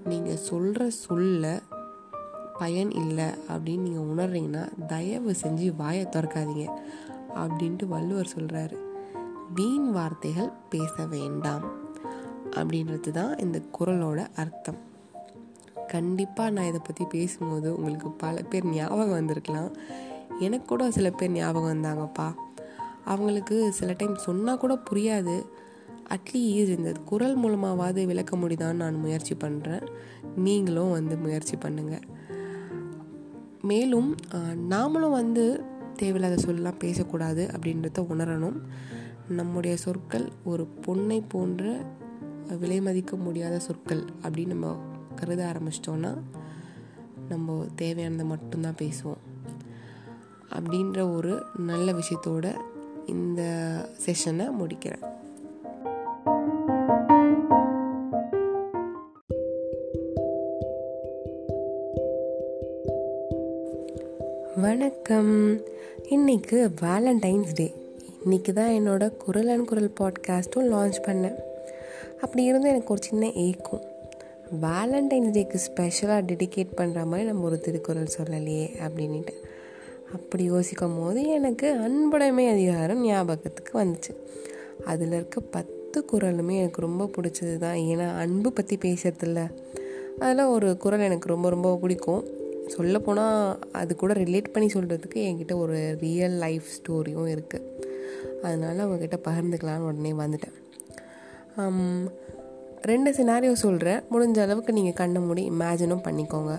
நீங்கள் 0.05 0.37
சொல்கிற 0.37 0.91
சொல்ல 0.91 1.63
பயன் 2.59 2.91
இல்லை 2.91 3.25
அப்படின்னு 3.25 3.79
நீங்கள் 3.79 4.07
உணர்றீங்கன்னா 4.07 4.87
தயவு 4.87 5.35
செஞ்சு 5.43 5.77
வாயை 5.77 6.07
திறக்காதீங்க. 6.07 6.69
அப்படின்ட்டு 7.35 7.87
வள்ளுவர் 7.87 8.33
சொல்கிறாரு 8.37 8.90
வீண் 9.57 9.89
வார்த்தைகள் 9.91 10.51
பேச 10.73 11.05
வேண்டாம் 11.15 11.65
அப்படின்றது 12.59 13.11
தான் 13.19 13.33
இந்த 13.45 13.59
குரலோட 13.77 14.21
அர்த்தம். 14.43 14.79
கண்டிப்பாக 15.87 16.55
நான் 16.57 16.69
இதை 16.71 16.81
பற்றி 16.85 17.05
பேசும்போது 17.15 17.69
உங்களுக்கு 17.77 18.11
பல 18.23 18.43
பேர் 18.51 18.67
ஞாபகம் 18.67 19.17
வந்திருக்கலாம். 19.19 19.71
எனக்கு 20.47 20.67
கூட 20.73 20.85
சில 20.97 21.09
பேர் 21.11 21.35
ஞாபகம் 21.39 21.73
வந்தாங்கப்பா. 21.75 22.29
அவங்களுக்கு 23.05 23.57
சில 23.79 23.93
டைம் 23.93 24.15
சொன்னால் 24.27 24.63
கூட 24.65 24.75
புரியாது. 24.91 25.37
அட்லீஸ்ட் 26.15 26.77
இந்த 26.77 26.93
குரல் 27.11 27.37
மூலமாவது 27.43 28.05
விளக்க 28.13 28.37
முடியுதான்னு 28.37 28.83
நான் 28.85 29.03
முயற்சி 29.05 29.35
பண்ணுறேன் 29.45 29.85
நீங்களும் 30.47 30.95
வந்து 30.99 31.17
முயற்சி 31.17 31.57
பண்ணுங்கள் 31.65 32.07
மேலும் 33.71 34.09
நாமளும் 34.73 35.19
வந்து 35.21 35.45
தேவையில்லாத 35.97 36.37
சொல்லலாம் 36.47 36.83
பேசக்கூடாது 36.85 37.43
அப்படின்றத 37.55 38.05
உணரணும். 38.13 38.59
நம்முடைய 39.31 39.77
சொற்கள் 39.77 40.29
ஒரு 40.45 40.67
பொண்ணை 40.87 41.23
போன்ற 41.29 41.77
விலை 42.61 42.81
மதிக்க 42.81 43.17
முடியாத 43.17 43.59
சொற்கள் 43.59 44.03
அப்படின்னு 44.23 44.47
நம்ம 44.47 44.77
கருத 45.15 45.53
ஆரம்பிச்சிட்டோன்னா 45.53 46.19
நம்ம 47.29 47.65
தேவையானதை 47.79 48.25
மட்டும்தான் 48.25 48.75
பேசுவோம். 48.83 49.21
அப்படின்ற 50.53 51.17
ஒரு 51.17 51.43
நல்ல 51.59 51.93
விஷயத்தோட 51.93 52.55
இந்த 53.07 53.43
செஷனை 54.07 54.51
முடிக்கிறேன். 54.59 55.09
வணக்கம். 64.57 65.61
இன்னைக்கு 66.03 66.71
வேலண்டைன்ஸ் 66.81 67.53
டே 67.55 67.80
இன்றைக்கி 68.25 68.53
தான் 68.53 68.71
என்னோட 68.71 69.17
குரல் 69.17 69.49
அண்ட் 69.49 69.67
குரல் 69.67 69.93
பாட்காஸ்ட்டும் 70.01 70.67
லான்ச் 70.73 70.99
பண்ணேன். 71.03 71.37
அப்படி 72.21 72.43
இருந்து 72.45 72.69
எனக்கு 72.69 72.93
ஒரு 72.93 73.03
சின்ன 73.03 73.27
ஏக்கும். 73.27 73.81
வேலண்டைன்ஸ் 74.61 75.33
டேக்கு 75.37 75.55
ஸ்பெஷலாக 75.55 76.33
டெடிகேட் 76.33 76.67
பண்ணுற 76.77 77.05
மாதிரி 77.05 77.29
நம்ம 77.29 77.45
ஒரு 77.45 77.61
திருக்குறள் 77.61 78.09
சொல்லலையே 78.19 78.67
அப்படின்ட்டு 78.87 79.35
அப்படி 80.15 80.45
யோசிக்கும் 80.45 80.99
போது 81.01 81.23
எனக்கு 81.29 81.75
அன்புடைமை 81.75 82.49
அதிகாரம் 82.49 83.05
ஞாபகத்துக்கு 83.05 83.85
வந்துச்சு. 83.85 84.15
அதில் 84.85 85.13
இருக்க 85.13 85.41
பத்து 85.41 86.05
குரலுமே 86.13 86.59
எனக்கு 86.59 86.81
ரொம்ப 86.81 87.11
பிடிச்சது 87.17 87.57
தான். 87.57 87.77
ஏன்னா 87.77 88.17
அன்பு 88.17 88.53
பற்றி 88.53 88.79
பேசுறதில்ல 88.83 89.51
அதில் 90.19 90.45
ஒரு 90.45 90.77
குரல் 90.77 91.01
எனக்கு 91.01 91.29
ரொம்ப 91.29 91.51
ரொம்ப 91.51 91.77
பிடிக்கும். 91.77 92.25
சொல்லப்போனால் 92.67 93.59
அது 93.73 93.97
கூட 93.97 94.13
ரிலேட் 94.13 94.53
பண்ணி 94.53 94.69
சொல்கிறதுக்கு 94.75 95.15
என்கிட்ட 95.15 95.55
ஒரு 95.55 95.97
ரியல் 96.01 96.33
லைஃப் 96.33 96.63
ஸ்டோரியும் 96.77 97.29
இருக்குது 97.29 97.70
அதனால் 98.47 98.83
அவங்கக்கிட்ட 98.85 99.19
பகிர்ந்துக்கலான்னு 99.29 99.87
உடனே 99.91 100.13
வந்துட்டேன். 100.23 100.57
ரெண்டு 102.91 103.11
சினாரியோ 103.17 103.55
சொல்கிறேன் 103.65 104.03
முடிஞ்ச 104.13 104.39
அளவுக்கு 104.45 104.73
நீங்கள் 104.77 104.99
கண்ண 105.01 105.21
மூடி 105.27 105.43
இமேஜினும் 105.53 106.05
பண்ணிக்கோங்க. 106.07 106.53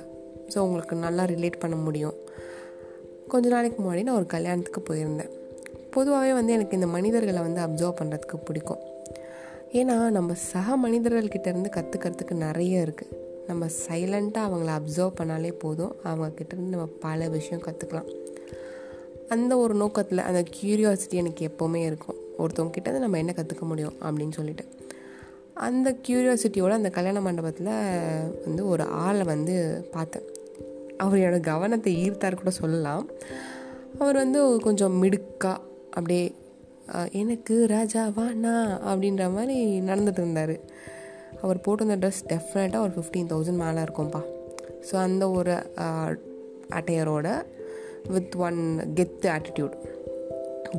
ஸோ 0.54 0.58
உங்களுக்கு 0.66 0.96
நல்லா 1.06 1.24
ரிலேட் 1.34 1.62
பண்ண 1.64 1.76
முடியும். 1.86 2.18
கொஞ்ச 3.32 3.46
நாளைக்கு 3.54 3.80
முன்னாடி 3.82 4.04
நான் 4.08 4.20
ஒரு 4.22 4.28
கல்யாணத்துக்கு 4.36 4.82
போயிருந்தேன். 4.90 5.32
பொதுவாகவே 5.96 6.34
வந்து 6.40 6.56
எனக்கு 6.58 6.78
இந்த 6.80 6.88
மனிதர்களை 6.96 7.42
வந்து 7.48 7.62
அப்சர்வ் 7.66 8.00
பண்ணுறதுக்கு 8.00 8.38
பிடிக்கும். 8.48 8.82
ஏன்னா 9.80 9.96
நம்ம 10.18 10.34
சக 10.52 10.78
மனிதர்கள்கிட்டேருந்து 10.86 11.72
கற்றுக்கிறதுக்கு 11.78 12.36
நிறைய 12.46 12.86
இருக்குது 12.86 13.18
நம்ம 13.50 13.66
சைலண்ட்டாக 13.84 14.48
அவங்கள 14.50 14.72
அப்சர்வ் 14.80 15.18
பண்ணாலே 15.20 15.52
போதும். 15.64 15.94
அவங்கக்கிட்டேருந்து 16.10 16.76
நம்ம 16.76 16.88
பல 17.06 17.30
விஷயம் 17.38 17.66
கற்றுக்கலாம் 17.68 18.10
அந்த 19.34 19.54
ஒரு 19.64 19.74
நோக்கத்தில் 19.82 20.28
அந்த 20.30 20.42
க்யூரியாசிட்டி 20.56 21.16
எனக்கு 21.22 21.42
எப்போவுமே 21.50 21.82
இருக்கும். 21.90 22.18
ஒருத்தவங்க 22.42 22.74
கிட்ட 22.76 23.04
நம்ம 23.04 23.20
என்ன 23.24 23.34
கற்றுக்க 23.38 23.66
முடியும் 23.72 23.96
அப்படின்னு 24.06 24.36
சொல்லிட்டு. 24.40 24.66
அந்த 25.68 25.88
க்யூரியாசிட்டியோட 26.06 26.74
அந்த 26.80 26.90
கல்யாண 26.98 27.20
மண்டபத்தில் 27.28 27.72
வந்து 28.46 28.62
ஒரு 28.74 28.84
ஆளை 29.06 29.24
வந்து 29.34 29.56
பார்த்தேன். 29.96 30.28
அவர் 31.06 31.40
கவனத்தை 31.52 31.92
ஈர்த்தார் 32.04 32.40
கூட 32.42 32.52
சொல்லலாம். 32.62 33.06
அவர் 34.02 34.18
வந்து 34.24 34.42
கொஞ்சம் 34.68 34.96
மிடுக்கா 35.04 35.54
அப்படியே 35.96 36.26
எனக்கு 37.22 37.56
ராஜாவா 37.74 38.26
நான் 38.46 38.70
அப்படின்ற 38.90 39.26
மாதிரி 39.36 39.58
நடந்துட்டு 39.90 40.22
இருந்தார். 40.24 40.56
அவர் 41.44 41.64
போட்டிருந்த 41.66 41.96
ட்ரெஸ் 42.02 42.22
டெஃபினட்டாக 42.32 42.86
ஒரு 42.86 42.94
ஃபிஃப்டீன் 42.96 43.30
தௌசண்ட் 43.32 43.62
மேலே 43.64 43.80
இருக்கும்ப்பா 43.86 44.22
ஸோ 44.88 44.96
அந்த 45.08 45.24
ஒரு 45.38 45.54
அட்டையரோட 46.78 47.28
வித் 48.08 48.36
ஒன் 48.36 48.80
கெத்து 48.96 49.22
ஆட்டிடியூட் 49.22 49.74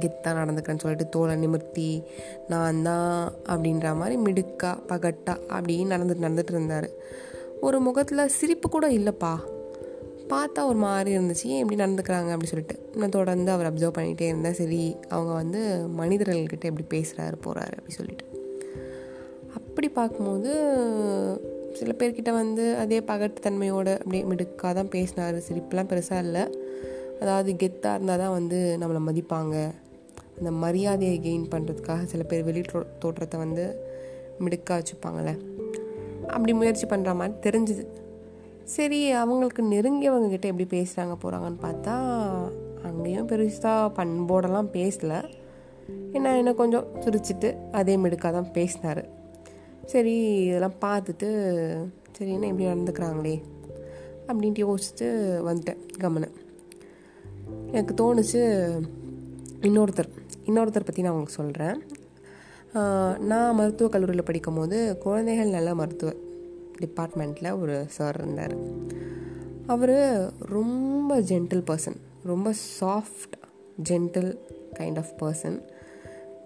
கெத்தாக 0.00 0.36
நடந்துக்கிறேன்னு 0.40 0.78
சொல்லிட்டு 0.78 1.08
தோலை 1.08 1.36
நிமிர்த்தி 1.36 2.02
நான் 2.48 2.82
தான் 2.82 3.32
அப்படின்ற 3.46 3.96
மாதிரி 3.96 4.22
மிடுக்கா 4.22 4.78
பகட்டா 4.88 5.36
அப்படின்னு 5.48 5.92
நடந்துட்டு 5.94 6.22
நடந்துட்டு 6.22 6.50
இருந்தார். 6.50 6.88
ஒரு 7.60 7.80
முகத்தில் 7.80 8.28
சிரிப்பு 8.28 8.68
கூட 8.68 8.90
இல்லைப்பா. 8.90 9.34
பார்த்தா 10.28 10.64
ஒரு 10.64 10.74
மாதிரி 10.74 11.18
இருந்துச்சு. 11.18 11.44
ஏன் 11.44 11.68
எப்படி 11.68 11.90
நடந்துக்கிறாங்க? 11.90 12.36
அப்படின்னு 12.36 12.42
சொல்லிட்டு. 12.42 12.90
நான் 12.96 13.08
தொடர்ந்து 13.08 13.50
அவர் 13.50 13.74
அப்சர்வ் 13.74 13.92
பண்ணிகிட்டே 13.98 14.20
இருந்தேன் 14.20 14.54
சரி 14.54 14.96
அவங்க 15.08 15.32
வந்து 15.32 15.86
மனிதர்கள்கிட்ட 15.98 16.60
எப்படி 16.60 16.84
பேசுகிறாரு 16.90 17.34
போகிறாரு 17.44 17.72
அப்படி 17.72 17.88
சொல்லிட்டு. 17.88 18.24
அப்படி 19.56 19.88
பார்க்கும்போது 19.88 20.50
சில 21.72 21.92
பேர்கிட்ட 21.98 22.32
வந்து 22.32 22.76
அதே 22.76 23.00
பகட்டுத்தன்மையோடு 23.00 23.98
அப்படியே 23.98 24.24
மிடுக்காக 24.24 24.74
தான் 24.74 24.88
பேசினார். 24.88 25.34
சிரிப்புலாம் 25.34 25.88
பெருசாக 25.88 26.18
இல்லை. 26.18 26.58
அதாவது 27.22 27.50
கெத்தாக 27.52 27.96
இருந்தால் 27.96 28.22
தான் 28.22 28.36
வந்து 28.38 28.58
நம்மளை 28.80 29.00
மதிப்பாங்க. 29.08 29.56
அந்த 30.38 30.50
மரியாதையை 30.64 31.16
கெயின் 31.20 31.50
பண்ணுறதுக்காக 31.54 32.04
சில 32.04 32.22
பேர் 32.22 32.44
வெளி 32.44 32.62
தோற்றத்தை 32.98 33.38
வந்து 33.40 33.64
மிடுக்காக 34.40 34.76
வச்சுப்பாங்களே. 34.78 35.34
அப்படி 36.28 36.52
முயற்சி 36.52 36.86
பண்ணுற 36.86 37.12
மாதிரி 37.14 37.34
தெரிஞ்சுது. 37.46 37.84
சரி 38.74 38.98
அவங்களுக்கு 39.12 39.62
நெருங்கியவங்க 39.62 40.28
கிட்ட 40.28 40.46
எப்படி 40.48 40.66
பேசுகிறாங்க 40.76 41.14
போகிறாங்கன்னு 41.22 41.60
பார்த்தா 41.64 41.94
அங்கேயும் 42.82 43.28
பெருசாக 43.28 43.88
பண்போடெல்லாம் 43.98 44.70
பேசலை. 44.76 45.18
என்ன 46.16 46.36
என்ன 46.36 46.52
கொஞ்சம் 46.52 46.86
சிரிச்சிட்டு 47.00 47.48
அதே 47.72 47.96
மிடுக்காக 47.96 48.32
தான் 48.32 48.52
பேசினார். 48.52 49.02
சரி 49.84 50.14
இதெல்லாம் 50.44 50.78
பார்த்துட்டு 50.80 51.28
சரி 52.12 52.30
என்ன 52.32 52.46
இப்படி 52.46 52.68
நடந்துக்கிறாங்களே? 52.68 53.36
அப்படின்ட்டு 54.28 54.64
யோசிச்சுட்டு 54.66 55.08
வந்துட்டேன் 55.48 55.80
கவனம் 55.98 56.36
எனக்கு 57.72 57.94
தோணுச்சு 58.00 58.42
இன்னொருத்தர் 59.60 60.10
இன்னொருத்தர் 60.46 60.86
பற்றி 60.86 61.02
நான் 61.02 61.12
உங்களுக்கு 61.12 61.40
சொல்கிறேன் 61.40 61.78
நான் 63.18 63.54
மருத்துவக் 63.54 63.92
கல்லூரியில் 63.92 64.24
படிக்கும் 64.24 64.54
போது 64.54 64.98
குழந்தைகள் 64.98 65.48
நல்ல 65.48 65.74
மருத்துவ 65.74 66.12
டிபார்ட்மெண்ட்டில் 66.80 67.60
ஒரு 67.60 67.84
சார் 67.88 68.16
இருந்தார். 68.18 68.56
அவர் 69.66 69.96
ரொம்ப 70.38 71.20
ஜென்டில் 71.20 71.64
பர்சன் 71.70 71.98
ரொம்ப 72.24 72.52
soft 72.80 73.36
gentle 73.88 74.38
kind 74.78 74.98
of 74.98 75.14
person. 75.20 75.58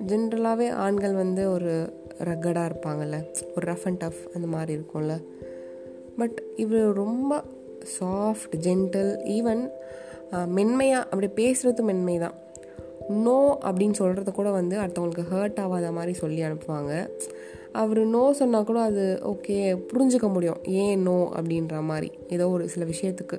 ஜென்ரலாகவே 0.07 0.69
ஆண்கள் 0.71 1.15
வந்து 1.15 1.51
ஒரு 1.51 1.73
ரக்கடாக 2.19 2.69
இருப்பாங்கள்ல 2.71 3.17
ஒரு 3.57 3.73
ரஃப் 3.73 3.85
அண்ட் 3.85 3.97
டஃப் 3.97 4.21
அந்த 4.35 4.47
மாதிரி 4.47 4.73
இருக்கும்ல. 4.79 5.15
பட் 6.17 6.43
இவர் 6.57 6.93
ரொம்ப 6.93 7.43
சாஃப்ட் 8.01 8.55
ஜென்டில் 8.61 9.13
ஈவன் 9.37 9.65
மென்மையாக 10.47 11.09
அப்படி 11.11 11.29
பேசுகிறது 11.41 11.83
மென்மை 11.83 12.19
தான் 12.19 12.37
நோ 13.25 13.59
அப்படின்னு 13.67 13.97
சொல்கிறத 13.99 14.31
கூட 14.33 14.51
வந்து 14.51 14.77
அடுத்தவங்களுக்கு 14.79 15.31
ஹர்ட் 15.33 15.61
ஆகாத 15.61 15.93
மாதிரி 15.93 16.13
சொல்லி 16.13 16.41
அனுப்புவாங்க. 16.43 17.09
அவர் 17.73 18.01
நோ 18.07 18.33
சொன்னால் 18.33 18.65
கூட 18.65 18.81
அது 18.81 19.21
ஓகே 19.25 19.57
புரிஞ்சுக்க 19.91 20.29
முடியும். 20.33 20.61
ஏன் 20.67 21.03
நோ 21.03 21.31
அப்படின்ற 21.37 21.83
மாதிரி. 21.83 22.11
ஏதோ 22.29 22.51
ஒரு 22.51 22.69
சில 22.69 22.85
விஷயத்துக்கு. 22.85 23.39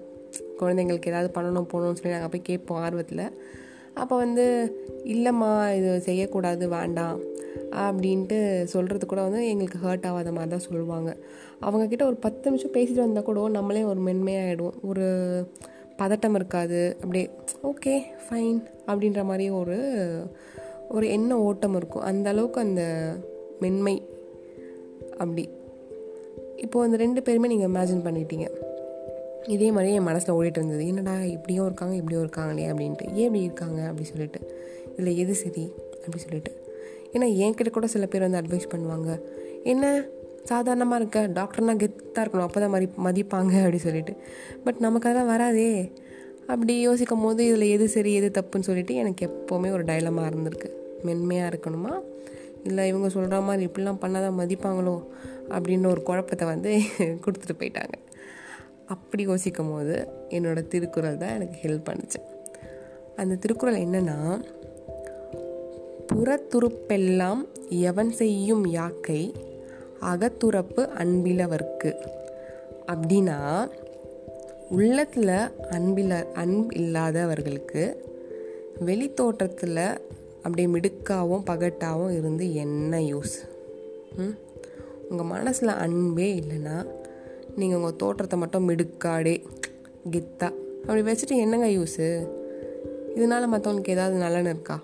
குழந்தைங்களுக்கு 0.60 1.08
ஏதாவது 1.08 1.32
பண்ணணும் 1.38 1.70
போகணும்னு 1.72 2.00
சொல்லி 2.00 2.14
நாங்கள் 2.14 2.30
போய் 2.30 2.42
கேட்போம் 2.42 2.82
ஆர்வத்தில். 2.86 3.26
அப்போ 3.96 4.16
வந்து 4.18 4.46
இல்லைம்மா 5.04 5.74
இது 5.78 6.02
செய்யக்கூடாது 6.02 6.68
வேண்டாம் 6.68 7.20
அப்படின்ட்டு 7.72 8.64
சொல்கிறது 8.64 9.06
கூட 9.06 9.22
வந்து 9.22 9.48
எங்களுக்கு 9.48 9.78
ஹர்ட் 9.78 10.06
ஆகாத 10.06 10.32
மாதிரி 10.32 10.52
தான் 10.52 10.68
சொல்லுவாங்க. 10.68 11.18
அவங்கக்கிட்ட 11.62 12.04
ஒரு 12.06 12.16
பத்து 12.16 12.50
நிமிஷம் 12.50 12.76
பேசிட்டு 12.78 13.02
வந்தால் 13.06 13.24
கூட 13.24 13.48
நம்மளே 13.48 13.84
ஒரு 13.84 14.00
மென்மையாகிடும் 14.00 14.76
ஒரு 14.82 15.08
பதட்டம் 15.98 16.36
இருக்காது. 16.36 16.94
அப்படியே 16.94 17.30
ஓகே 17.64 18.02
ஃபைன் 18.30 18.64
அப்படின்ற 18.88 19.24
மாதிரி 19.24 19.50
ஒரு 19.50 20.02
ஒரு 20.90 21.10
எண்ண 21.10 21.40
ஓட்டம் 21.40 21.76
இருக்கும். 21.76 22.02
அந்த 22.02 22.30
அளவுக்கு 22.30 22.62
அந்த 22.62 23.14
மென்மை 23.60 24.10
அப்படி. 25.18 25.50
இப்போது 26.56 26.86
அந்த 26.86 26.98
ரெண்டு 26.98 27.24
பேருமே 27.24 27.48
நீங்கள் 27.48 27.70
இமேஜின் 27.70 28.06
பண்ணிட்டீங்க. 28.06 28.50
இதே 29.48 29.72
மாதிரி 29.72 29.94
என் 29.94 30.04
மனசில் 30.04 30.36
ஓடிட்டு 30.36 30.58
இருந்தது. 30.58 30.88
என்னடா 30.88 31.24
இப்படியும் 31.24 31.66
இருக்காங்க 31.66 31.96
இப்படியும் 31.96 32.30
இருக்காங்களே 32.30 32.72
அப்படின்ட்டு. 32.72 33.14
ஏன் 33.14 33.24
இப்படி 33.24 33.42
இருக்காங்க? 33.42 33.82
அப்படி 33.82 34.04
சொல்லிட்டு. 34.04 34.40
இதில் 34.98 35.18
எது 35.18 35.36
சரி? 35.36 35.72
அப்படி 36.06 36.18
சொல்லிட்டு. 36.18 36.76
ஏன்னா 37.14 37.44
என்கிட்ட 37.44 37.70
கூட 37.70 37.88
சில 37.88 38.06
பேர் 38.06 38.30
வந்து 38.30 38.42
அட்வைஸ் 38.42 38.70
பண்ணுவாங்க. 38.76 39.22
என்ன? 39.64 40.06
சாதாரணமாக 40.48 41.00
இருக்க 41.02 41.20
டாக்டர்னா 41.28 41.74
கெத்தாக 41.84 42.24
இருக்கணும். 42.24 42.48
அப்போ 42.48 42.60
தான் 42.60 42.70
மதி 42.70 42.88
மதிப்பாங்க 43.06 43.54
அப்படி 43.60 43.78
சொல்லிட்டு. 43.78 44.14
பட் 44.64 44.80
நமக்கு 44.80 45.10
அதெல்லாம் 45.10 45.32
வராதே. 45.34 45.92
அப்படி 46.48 46.80
யோசிக்கும் 46.80 47.22
போது 47.22 47.46
இதில் 47.46 47.62
எது 47.62 47.90
சரி 47.90 48.14
எது 48.14 48.42
தப்புன்னு 48.42 48.68
சொல்லிட்டு 48.70 48.96
எனக்கு 48.96 49.24
எப்போவுமே 49.28 49.72
ஒரு 49.72 49.84
டைலமாக 49.84 50.30
இருந்திருக்கு. 50.30 50.70
மென்மையாக 51.04 51.52
இருக்கணுமா? 51.54 51.94
இல்லை 52.64 52.88
இவங்க 52.88 53.10
சொல்கிற 53.10 53.42
மாதிரி 53.42 53.68
இப்படிலாம் 53.68 54.02
பண்ணால் 54.02 54.26
தான் 54.28 54.40
மதிப்பாங்களோ? 54.40 54.96
அப்படின்னு 55.50 55.88
ஒரு 55.88 56.04
குழப்பத்தை 56.04 56.48
வந்து 56.48 56.72
கொடுத்துட்டு 57.24 57.58
போயிட்டாங்க. 57.60 57.96
அப்படி 58.86 59.24
யோசிக்கும் 59.24 59.72
போது 59.72 59.96
என்னோடய 60.30 60.68
திருக்குறள் 60.68 61.18
தான் 61.18 61.34
எனக்கு 61.34 61.58
ஹெல்ப் 61.64 61.88
பண்ணுச்சு. 61.90 62.20
அந்த 63.16 63.36
திருக்குறள் 63.36 63.84
என்னென்னா 63.86 64.18
புறத்துருப்பெல்லாம் 66.12 67.42
எவன் 67.70 68.12
செய்யும் 68.12 68.66
யாக்கை 68.66 69.22
அகத்துறப்பு 70.02 70.82
அன்பிலவர்க்கு. 71.02 71.92
அப்படின்னா 72.92 73.70
உள்ளத்தில் 74.70 75.36
அன்பில 75.70 76.32
அன்பு 76.34 76.76
இல்லாதவர்களுக்கு 76.76 77.84
வெளி 78.80 79.14
தோற்றத்தில் 79.14 79.78
அப்படியே 80.44 80.68
மிடுக்காவும் 80.68 81.46
பகட்டாகவும் 81.50 82.18
இருந்து 82.18 82.54
என்ன 82.54 83.00
யூஸ்? 83.00 83.36
உங்கள் 85.10 85.26
மனசில் 85.26 85.80
அன்பே 85.86 86.40
இல்லைன்னா 86.40 86.88
நீங்கள் 87.56 87.78
உங்கள் 87.78 87.96
தோற்றத்தை 87.96 88.40
மட்டும் 88.40 88.70
மிடுக்காடே 88.70 89.36
கித்தா 90.12 90.50
அப்படி 90.82 91.02
வச்சுட்டு 91.02 91.36
என்னங்க 91.36 91.68
யூஸு? 91.68 92.28
இதனால் 93.16 93.52
மற்றவங்களுக்கு 93.54 93.90
ஏதாவது 93.90 94.18
நலன் 94.18 94.46
இருக்கா? 94.46 94.80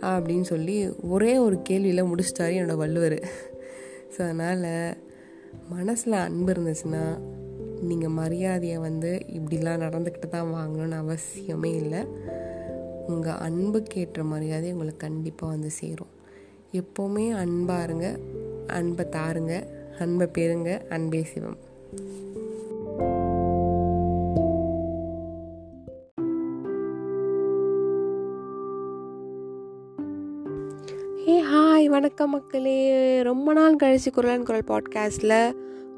அப்படின்னு 0.00 0.42
சொல்லி 0.42 0.88
ஒரே 1.08 1.38
ஒரு 1.38 1.58
கேள்வியில் 1.70 2.08
முடிச்சிட்டாரு 2.10 2.54
என்னோடய 2.58 2.76
வள்ளுவர். 2.76 3.18
ஸோ 4.12 4.22
அதனால் 4.22 4.96
மனசில் 5.68 6.12
அன்பு 6.12 6.52
இருந்துச்சுன்னா 6.52 7.04
நீங்கள் 7.80 8.10
மரியாதையை 8.10 8.78
வந்து 8.78 9.24
இப்படிலாம் 9.28 9.82
நடந்துக்கிட்டு 9.84 10.28
தான் 10.28 10.52
வாங்கணும்னு 10.54 10.98
அவசியமே 11.02 11.74
இல்லை. 11.74 12.06
உங்கள் 13.08 13.40
அன்புக்கேற்ற 13.48 14.22
மரியாதை 14.24 14.72
உங்களுக்கு 14.72 15.06
கண்டிப்பாக 15.06 15.52
வந்து 15.52 15.70
சேரும். 15.70 16.12
எப்போவுமே 16.72 17.30
அன்பாக 17.30 17.82
இருங்க 17.82 18.18
அன்பை 18.66 19.06
தாருங்க 19.06 19.54
அன்பை 19.98 20.26
பெறுங்க 20.26 20.88
அன்பே 20.88 21.22
சிவம். 21.22 21.58
வணக்கம் 31.92 32.30
மக்களே. 32.30 32.74
ரொம்ப 33.22 33.52
நாள் 33.52 33.76
கழிச்சு 33.82 34.10
குரலன் 34.16 34.44
குரல் 34.48 34.68
பாட்காஸ்டில் 34.68 35.34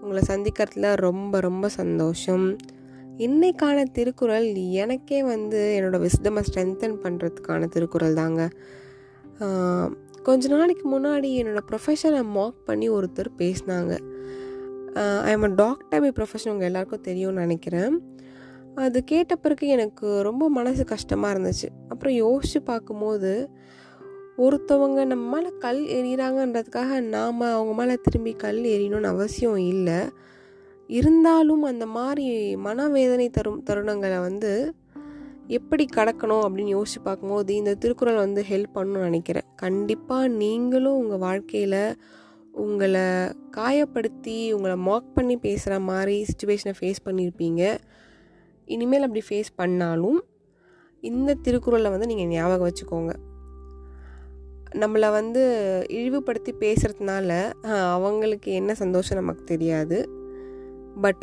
உங்களை 0.01 0.23
சந்திக்கிறதுல 0.27 0.89
ரொம்ப 0.95 1.41
ரொம்ப 1.41 1.67
சந்தோஷம். 1.69 2.47
இன்னைக்கான 3.27 3.85
திருக்குறள் 3.97 4.47
எனக்கே 4.83 5.19
வந்து 5.25 5.61
என்னோடய 5.77 6.01
விஸ்டமை 6.07 6.43
ஸ்ட்ரென்தன் 6.49 6.97
பண்ணுறதுக்கான 7.05 7.69
திருக்குறள் 7.75 8.15
தாங்க. 8.15 8.49
கொஞ்ச 10.23 10.49
நாளைக்கு 10.55 10.87
முன்னாடி 10.95 11.31
என்னோடய 11.43 11.65
ப்ரொஃபஷனை 11.71 12.23
மாக் 12.37 12.65
பண்ணி 12.65 12.89
ஒருத்தர் 12.91 13.31
பேசினாங்க. 13.39 13.93
I 15.29 15.31
am 15.31 15.47
a 15.51 15.53
doctor 15.63 16.03
by 16.07 16.13
profession 16.19 16.55
உங்கள் 16.55 16.71
எல்லாருக்கும் 16.71 17.07
தெரியும்னு 17.11 17.45
நினைக்கிறேன். 17.47 17.97
அது 18.87 19.05
கேட்ட 19.05 19.37
பிறகு 19.37 19.69
எனக்கு 19.69 20.09
ரொம்ப 20.23 20.49
மனசு 20.49 20.85
கஷ்டமாக 20.85 21.35
இருந்துச்சு. 21.35 21.71
அப்புறம் 21.89 22.15
யோசித்து 22.15 22.63
பார்க்கும்போது 22.73 23.33
ஒருத்தவங்க 24.39 25.05
நம்ம 25.05 25.25
மேலே 25.35 25.51
கல் 25.59 25.83
எறிகிறாங்கன்றதுக்காக 25.97 27.01
நாம் 27.01 27.41
அவங்க 27.41 27.75
மேலே 27.75 27.95
திரும்பி 28.03 28.33
கல் 28.33 28.63
எறியணும்னு 28.63 29.11
அவசியம் 29.15 29.57
இல்லை. 29.57 29.99
இருந்தாலும் 30.87 31.63
அந்த 31.63 31.87
மாதிரி 31.87 32.57
மனவேதனை 32.57 33.31
தரும் 33.31 33.63
தருணங்களை 33.63 34.21
வந்து 34.21 34.75
எப்படி 35.47 35.85
கடக்கணும் 35.97 36.43
அப்படின்னு 36.47 36.75
யோசிச்சு 36.77 37.01
பார்க்கும்போது 37.03 37.55
இந்த 37.55 37.75
திருக்குறள் 37.75 38.15
வந்து 38.15 38.45
ஹெல்ப் 38.49 38.75
பண்ணணும்னு 38.75 39.09
நினைக்கிறேன். 39.09 39.47
கண்டிப்பாக 39.57 40.29
நீங்களும் 40.29 40.99
உங்கள் 41.03 41.19
வாழ்க்கையில் 41.19 41.97
உங்களை 42.53 43.07
காயப்படுத்தி 43.57 44.53
உங்களை 44.53 44.77
மாக் 44.77 45.15
பண்ணி 45.15 45.37
பேசுகிற 45.37 45.81
மாதிரி 45.81 46.27
சுச்சுவேஷனை 46.31 46.75
ஃபேஸ் 46.81 47.05
பண்ணியிருப்பீங்க 47.05 47.63
இனிமேல் 48.65 49.03
அப்படி 49.03 49.25
ஃபேஸ் 49.31 49.51
பண்ணாலும் 49.55 50.25
இந்த 51.01 51.35
திருக்குறளை 51.35 51.91
வந்து 51.91 52.07
நீங்கள் 52.07 52.27
ஞாபகம் 52.27 52.69
வச்சுக்கோங்க. 52.69 53.15
நம்மளை 54.81 55.09
வந்து 55.11 55.43
இழிவுபடுத்தி 55.89 56.53
பேசுகிறதுனால 56.61 57.31
அவங்களுக்கு 57.97 58.53
என்ன 58.53 58.75
சந்தோஷம் 58.75 59.19
நமக்கு 59.19 59.45
தெரியாது. 59.45 59.99
பட் 61.01 61.23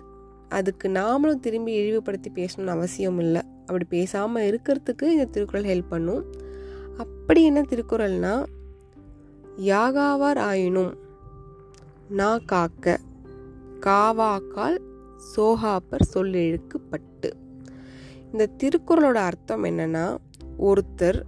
அதுக்கு 0.50 0.88
நாமளும் 0.90 1.44
திரும்பி 1.46 1.74
இழிவுபடுத்தி 1.74 2.30
பேசணும்னு 2.36 2.76
அவசியம் 2.78 3.20
இல்லை. 3.20 3.42
அப்படி 3.60 3.86
பேசாமல் 3.90 4.48
இருக்கிறதுக்கு 4.50 5.06
இந்த 5.16 5.26
திருக்குறள் 5.26 5.70
ஹெல்ப் 5.72 5.90
பண்ணும். 5.90 6.24
அப்படி 6.98 7.42
என்ன 7.44 7.62
திருக்குறள்னா 7.70 8.34
யாகாவார் 9.72 10.42
ஆயினும் 10.50 10.94
நா 12.20 12.30
காக்க 12.46 12.98
காவாக்கால் 13.86 14.78
சோகாப்பர் 15.36 16.10
சொல்லெழுக்கு 16.14 16.78
பட்டு 16.90 17.30
இந்த 18.32 18.50
திருக்குறளோட 18.62 19.20
அர்த்தம் 19.30 19.64
என்னன்னா 19.64 20.06
ஒருத்தர் 20.60 21.20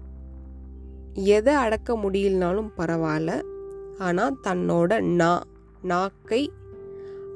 எதை 1.13 1.53
அடக்க 1.53 1.97
முடியலனாலும் 1.97 2.71
பரவாயில்ல. 2.77 3.43
ஆனால் 3.97 4.37
தன்னோட 4.43 5.01
நா 5.01 5.43
நாக்கை 5.81 6.51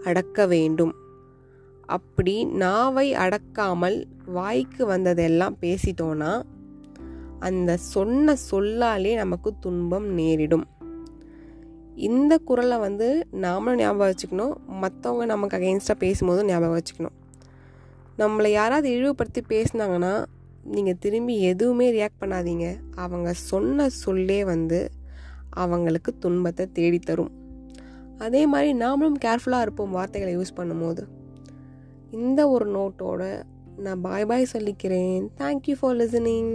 அடக்க 0.03 0.47
வேண்டும். 0.47 0.95
அப்படி 1.85 2.45
நாவை 2.45 3.13
அடக்காமல் 3.13 4.05
வாய்க்கு 4.25 4.85
வந்ததெல்லாம் 4.85 5.57
பேசிட்டோன்னா 5.61 6.41
அந்த 7.39 7.77
சொன்ன 7.77 8.35
சொல்லாலே 8.35 9.15
நமக்கு 9.15 9.53
துன்பம் 9.59 10.05
நேரிடும். 10.05 10.67
இந்த 11.95 12.37
குரலை 12.37 12.77
வந்து 12.77 13.27
நாமளும் 13.31 13.75
ஞாபகம் 13.75 14.13
வச்சுக்கணும். 14.13 14.55
மற்றவங்க 14.81 15.25
நமக்கு 15.25 15.57
அகெயின்ஸ்டாக 15.57 15.95
பேசும்போதும் 15.99 16.45
ஞாபகம் 16.45 16.79
வச்சுக்கணும். 16.79 17.15
நம்மளை 18.17 18.47
யாராவது 18.47 18.89
இழிவுபடுத்தி 18.89 19.41
பேசினாங்கன்னா 19.49 20.25
நீங்கள் 20.73 20.97
திரும்பி 20.99 21.41
எதுவுமே 21.41 21.87
ரியாக்ட் 21.97 22.21
பண்ணாதீங்க. 22.21 22.67
அவங்க 22.95 23.33
சொன்ன 23.33 23.89
சொல்லே 23.89 24.45
வந்து 24.45 24.79
அவங்களுக்கு 25.49 26.17
துன்பத்தை 26.17 26.65
தேடித்தரும். 26.73 27.33
அதே 28.17 28.45
மாதிரி 28.45 28.77
நாமளும் 28.77 29.19
கேர்ஃபுல்லாக 29.25 29.61
இருப்போம் 29.61 29.91
வார்த்தைகளை 29.91 30.33
யூஸ் 30.37 30.57
பண்ணும்போது. 30.57 31.03
இந்த 32.11 32.49
ஒரு 32.49 32.65
நோட்டோட 32.77 33.43
நான் 33.77 34.01
பாய் 34.01 34.25
பாய் 34.25 34.51
சொல்லிக்கிறேன். 34.53 35.27
தேங்க்யூ 35.37 35.75
ஃபார் 35.79 35.95
லிசனிங் 35.95 36.53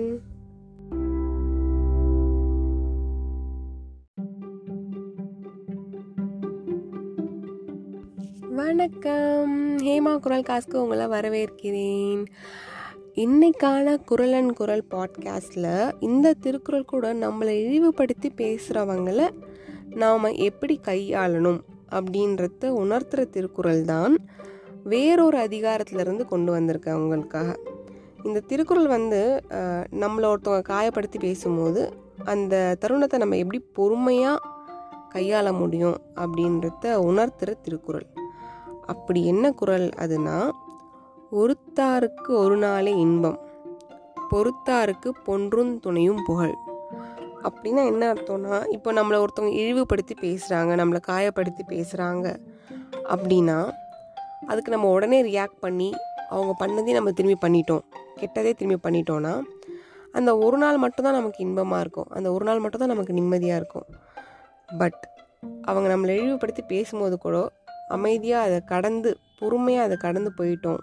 வணக்கம். 8.60 9.78
ஹேமா 9.78 10.18
குரல் 10.18 10.42
காசுக்கு 10.42 10.82
உங்களை 10.82 11.06
வரவேற்கிறேன். 11.06 12.24
இன்னைக்கான 13.14 13.94
குரலன் 14.10 14.52
குரல் 14.52 14.84
பாட்காஸ்டில் 14.90 15.92
இந்த 16.00 16.32
திருக்குறள் 16.34 16.84
கூட 16.84 17.14
நம்மளை 17.14 17.54
இழிவுபடுத்தி 17.64 18.28
பேசுகிறவங்கள 18.36 19.28
நாம் 19.94 20.22
எப்படி 20.22 20.80
கையாளணும் 20.84 21.58
அப்படின்றத 21.90 22.70
உணர்த்துகிற 22.82 23.24
திருக்குறள் 23.30 23.82
தான் 23.84 24.14
வேறொரு 24.84 25.38
அதிகாரத்திலிருந்து 25.38 26.24
கொண்டு 26.24 26.50
வந்திருக்கேன் 26.56 27.00
உங்களுக்காக. 27.02 27.58
இந்த 28.22 28.40
திருக்குறள் 28.40 28.88
வந்து 28.88 29.20
நம்மளை 30.00 30.28
ஒருத்தவங்க 30.32 30.64
காயப்படுத்தி 30.72 31.20
பேசும்போது 31.20 31.92
அந்த 32.24 32.76
தருணத்தை 32.80 33.18
நம்ம 33.18 33.36
எப்படி 33.36 33.62
பொறுமையாக 33.72 34.48
கையாள 35.14 35.58
முடியும் 35.58 35.98
அப்படின்றத 36.14 36.96
உணர்த்துகிற 37.10 37.60
திருக்குறள். 37.60 38.08
அப்படி 38.86 39.26
என்ன 39.26 39.52
குரல் 39.52 39.88
அதுனா 39.96 40.36
ஒருத்தாருக்கு 41.32 42.30
ஒரு 42.30 42.56
நாளே 42.56 42.92
இன்பம். 42.96 43.38
பொறுத்தாருக்கு 44.30 45.08
பொன்றும் 45.24 45.80
துணையும் 45.80 46.20
புகழ். 46.24 46.54
அப்படின்னா 47.42 47.82
என்ன 47.86 48.12
அர்த்தம்னா 48.12 48.56
இப்போ 48.70 48.92
நம்மளை 48.92 49.24
ஒருத்தவங்க 49.24 49.52
இழிவுபடுத்தி 49.52 50.14
பேசுகிறாங்க 50.20 50.72
நம்மளை 50.80 51.00
காயப்படுத்தி 51.08 51.62
பேசுகிறாங்க 51.68 52.26
அப்படின்னா 53.08 53.70
அதுக்கு 54.46 54.70
நம்ம 54.70 54.90
உடனே 54.90 55.18
ரியாக்ட் 55.22 55.58
பண்ணி 55.60 55.92
அவங்க 56.28 56.52
பண்ணதே 56.60 56.92
நம்ம 56.92 57.12
திரும்பி 57.12 57.38
பண்ணிட்டோம். 57.46 57.84
கெட்டதே 58.20 58.52
திரும்பி 58.54 58.78
பண்ணிட்டோன்னா 58.88 59.34
அந்த 60.12 60.38
ஒரு 60.38 60.56
நாள் 60.58 60.76
மட்டும்தான் 60.76 61.18
நமக்கு 61.20 61.44
இன்பமாக 61.44 61.80
இருக்கும். 61.80 62.08
அந்த 62.08 62.32
ஒரு 62.32 62.44
நாள் 62.44 62.58
மட்டும்தான் 62.58 62.94
நமக்கு 62.94 63.12
நிம்மதியாக 63.12 63.60
இருக்கும். 63.60 63.88
பட் 64.78 65.02
அவங்க 65.62 65.96
நம்மளை 65.96 66.14
இழிவுபடுத்தி 66.20 66.62
பேசும்போது 66.62 67.18
கூட 67.18 67.36
அமைதியாக 67.88 68.46
அதை 68.46 68.60
கடந்து 68.60 69.18
பொறுமையாக 69.38 69.86
அதை 69.86 69.96
கடந்து 69.96 70.32
போயிட்டோம். 70.38 70.82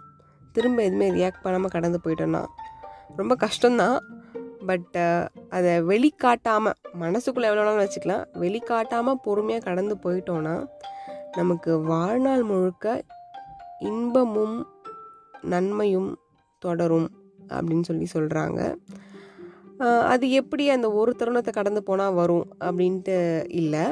திரும்ப 0.55 0.79
எதுவுமே 0.87 1.07
ரியாக்ட் 1.17 1.43
பண்ணாமல் 1.45 1.73
கடந்து 1.75 1.99
போயிட்டோன்னா 2.05 2.41
ரொம்ப 3.19 3.33
கஷ்டம்தான். 3.43 3.97
பட்டு 4.69 5.03
அதை 5.57 5.71
வெளிக்காட்டாமல் 5.89 6.77
மனசுக்குள்ளே 7.03 7.49
எவ்வளோ 7.49 7.63
நாளும் 7.67 7.83
வச்சுக்கலாம். 7.83 8.25
வெளிக்காட்டாமல் 8.43 9.21
பொறுமையாக 9.25 9.65
கடந்து 9.67 9.95
போயிட்டோன்னா 10.05 10.55
நமக்கு 11.39 11.71
வாழ்நாள் 11.91 12.43
முழுக்க 12.51 12.85
இன்பமும் 13.89 14.57
நன்மையும் 15.53 16.09
தொடரும் 16.61 17.09
அப்படின்னு 17.57 17.87
சொல்லி 17.89 18.07
சொல்கிறாங்க 18.15 18.61
அது 20.13 20.25
எப்படி 20.39 20.63
அந்த 20.73 20.87
ஒரு 20.99 21.11
தருணத்தை 21.19 21.51
கடந்து 21.57 21.81
போனால் 21.89 22.17
வரும் 22.19 22.47
அப்படின்ட்டு 22.67 23.17
இல்லை. 23.59 23.83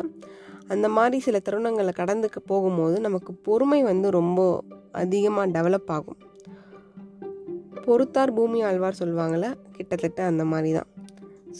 அந்த 0.74 0.88
மாதிரி 0.96 1.18
சில 1.26 1.40
தருணங்களை 1.48 1.92
கடந்து 2.00 2.30
போகும்போது 2.52 2.96
நமக்கு 3.06 3.32
பொறுமை 3.48 3.80
வந்து 3.92 4.08
ரொம்ப 4.18 4.40
அதிகமாக 5.04 5.52
டெவலப் 5.56 5.92
ஆகும். 5.98 6.20
பொறுத்தார் 7.88 8.34
பூமி 8.34 8.64
ஆழ்வார் 8.64 9.00
சொல்லுவாங்கள்ல 9.00 9.50
கிட்டத்தட்ட 9.72 10.24
அந்த 10.26 10.44
மாதிரி 10.44 10.72
தான் 10.74 10.90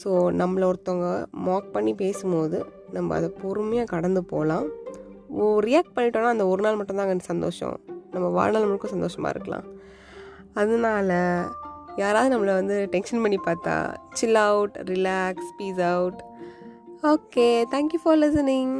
ஸோ 0.04 0.10
நம்மளை 0.40 0.64
ஒருத்தவங்க 0.70 1.08
மாக் 1.46 1.72
பண்ணி 1.72 1.94
பேசும்போது 1.94 2.58
நம்ம 2.92 3.14
அதை 3.14 3.28
பொறுமையாக 3.42 3.90
கடந்து 3.94 4.20
போகலாம். 4.24 4.66
ஓ 5.28 5.46
ரியாக்ட் 5.60 5.94
பண்ணிட்டோன்னா 5.96 6.34
அந்த 6.34 6.46
ஒரு 6.46 6.62
நாள் 6.62 6.78
மட்டும்தாங்க 6.80 7.16
சந்தோஷம். 7.18 7.76
நம்ம 8.12 8.28
வாழ்நாள் 8.28 8.66
முழுக்க 8.66 8.88
சந்தோஷமாக 8.88 9.32
இருக்கலாம். 9.34 9.66
அதனால 10.54 11.10
யாராவது 11.96 12.30
நம்மளை 12.34 12.54
வந்து 12.54 12.76
டென்ஷன் 12.90 13.22
பண்ணி 13.22 13.38
பார்த்தா 13.46 13.76
chill 14.12 14.40
out 14.48 14.76
relax 14.92 15.50
peace 15.58 15.82
out 15.94 16.20
okay 17.02 17.48
thank you 17.74 18.00
for 18.02 18.18
listening 18.18 18.74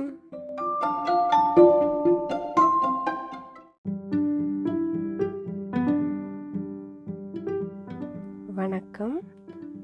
வணக்கம். 8.98 9.26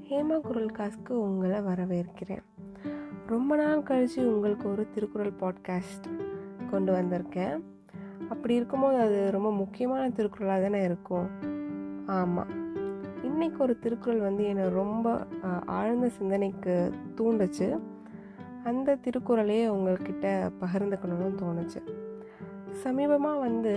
ஹேமா 0.07 0.37
குரல் 0.44 0.70
காஸ்க்கு 0.77 1.12
உங்களை 1.24 1.59
வரவேற்கிறேன். 1.66 2.40
ரொம்ப 3.27 3.57
நாள் 3.57 3.85
கழித்து 3.88 4.22
உங்களுக்கு 4.33 4.66
ஒரு 4.70 4.85
திருக்குறள் 4.94 5.31
பாட்காஸ்ட் 5.42 6.07
கொண்டு 6.70 6.90
வந்திருக்கேன். 6.96 7.55
அப்படி 8.33 8.55
இருக்கும்போது 8.55 8.96
அது 9.05 9.18
ரொம்ப 9.37 9.50
முக்கியமான 9.61 10.09
திருக்குறளாக 10.16 10.62
தானே 10.62 10.81
இருக்கும். 10.88 11.29
ஆமாம் 12.16 12.50
இன்றைக்கி 13.29 13.61
ஒரு 13.66 13.77
திருக்குறள் 13.85 14.27
வந்து 14.29 14.46
என்னை 14.53 14.66
ரொம்ப 14.81 15.14
ஆழ்ந்த 15.79 16.09
சிந்தனைக்கு 16.18 16.77
தூண்டுச்சு. 17.20 17.68
அந்த 18.70 18.98
திருக்குறளையே 19.07 19.68
உங்கள்கிட்ட 19.77 20.27
பகிர்ந்துக்கணும்னு 20.64 21.40
தோணுச்சு. 21.44 21.83
சமீபமாக 22.85 23.44
வந்து 23.46 23.77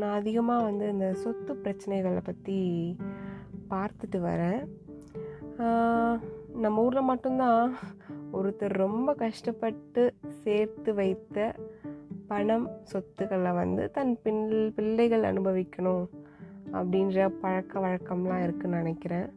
நான் 0.00 0.16
அதிகமாக 0.20 0.66
வந்து 0.70 0.86
இந்த 0.94 1.06
சொத்து 1.24 1.52
பிரச்சனைகளை 1.64 2.22
பற்றி 2.24 2.58
பார்த்துட்டு 3.72 4.18
வரேன். 4.28 4.60
நம்ம 6.64 6.82
ஊரில் 6.84 7.08
மட்டும்தான் 7.10 7.62
ஒருத்தர் 8.38 8.74
ரொம்ப 8.84 9.08
கஷ்டப்பட்டு 9.22 10.02
சேர்த்து 10.44 10.90
வைத்த 11.00 11.46
பணம் 12.30 12.66
சொத்துக்களை 12.90 13.52
வந்து 13.60 13.82
தன் 13.96 14.14
பின் 14.24 14.44
பிள்ளைகள் 14.76 15.24
அனுபவிக்கணும் 15.30 16.06
அப்படின்ற 16.78 17.28
பழக்க 17.42 17.80
வழக்கம்லாம் 17.84 18.44
இருக்குதுன்னு 18.46 18.80
நினைக்கிறேன். 18.82 19.28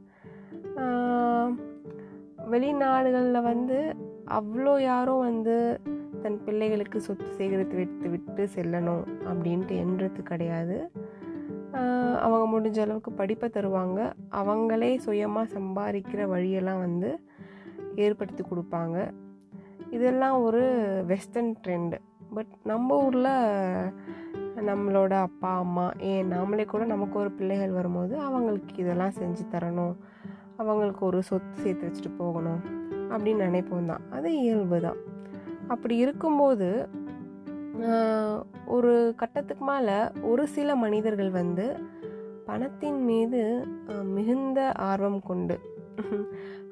வெளிநாடுகளில் 2.54 3.48
வந்து 3.52 3.80
அவ்வளோ 4.38 4.74
யாரும் 4.90 5.26
வந்து 5.30 5.56
தன் 6.24 6.40
பிள்ளைகளுக்கு 6.46 6.98
சொத்து 7.06 7.30
சேகரித்து 7.38 7.76
விட்டு 7.80 8.08
விட்டு 8.14 8.44
செல்லணும் 8.56 9.06
அப்படின்ட்டு 9.30 9.76
என்றது 9.84 10.22
கிடையாது. 10.32 10.78
அவங்க 12.20 12.46
முடிஞ்ச 12.52 12.80
அளவுக்கு 12.80 13.12
படிப்பை 13.12 13.50
தருவாங்க. 13.54 14.14
அவங்களே 14.32 14.98
சுயமாக 14.98 15.60
சம்பாதிக்கிற 15.60 16.28
வழியெல்லாம் 16.28 16.80
வந்து 16.80 17.20
ஏற்படுத்தி 17.96 18.44
கொடுப்பாங்க. 18.44 19.12
இதெல்லாம் 19.90 20.42
ஒரு 20.42 20.64
வெஸ்டர்ன் 21.08 21.58
ட்ரெண்டு 21.68 21.98
பட் 22.34 22.52
நம்ம 22.64 23.04
ஊரில் 23.04 23.30
நம்மளோட 24.56 25.12
அப்பா 25.12 25.58
அம்மா 25.58 25.92
ஏன் 26.00 26.32
நாமளே 26.32 26.66
கூட 26.66 26.86
நமக்கு 26.86 27.20
ஒரு 27.20 27.32
பிள்ளைகள் 27.32 27.72
வரும்போது 27.72 28.20
அவங்களுக்கு 28.20 28.76
இதெல்லாம் 28.76 29.18
செஞ்சு 29.20 29.44
தரணும். 29.52 29.96
அவங்களுக்கு 30.58 31.06
ஒரு 31.06 31.24
சொத்து 31.24 31.62
சேர்த்து 31.62 31.88
வச்சுட்டு 31.88 32.12
போகணும் 32.18 32.62
அப்படின்னு 33.10 33.46
நினைப்போம் 33.48 33.86
தான். 33.86 34.02
அது 34.12 34.38
இயல்பு 34.38 34.82
தான். 34.82 34.96
அப்படி 35.68 35.98
இருக்கும்போது 35.98 36.90
ஒரு 38.66 39.14
கட்டத்துக்கு 39.18 39.66
மேலே 39.66 40.12
ஒரு 40.22 40.48
சில 40.48 40.76
மனிதர்கள் 40.76 41.30
வந்து 41.30 41.78
பணத்தின் 42.46 43.04
மீது 43.04 43.66
மிகுந்த 44.04 44.72
ஆர்வம் 44.76 45.22
கொண்டு 45.22 45.60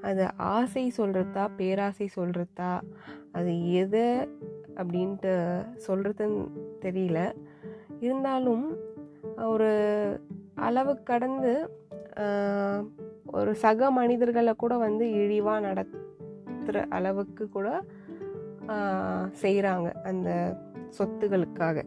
அது 0.01 0.27
ஆசை 0.37 0.91
சொல்கிறதா 0.97 1.49
பேராசை 1.55 2.09
சொல்கிறதா 2.15 2.81
அது 3.31 3.71
எதை 3.71 4.29
அப்படின்ட்டு 4.75 5.65
சொல்கிறதுன்னு 5.87 6.47
தெரியல. 6.81 7.31
இருந்தாலும் 7.99 8.77
ஒரு 9.37 9.71
அளவு 10.55 11.03
கடந்து 11.03 11.69
ஒரு 13.25 13.55
சக 13.55 13.91
மனிதர்களை 13.91 14.53
கூட 14.53 14.77
வந்து 14.77 15.11
இழிவாக 15.11 15.59
நடத்துகிற 15.59 16.85
அளவுக்கு 16.89 17.49
கூட 17.49 17.83
செய்கிறாங்க 19.41 19.93
அந்த 19.93 20.57
சொத்துகளுக்காக. 20.97 21.85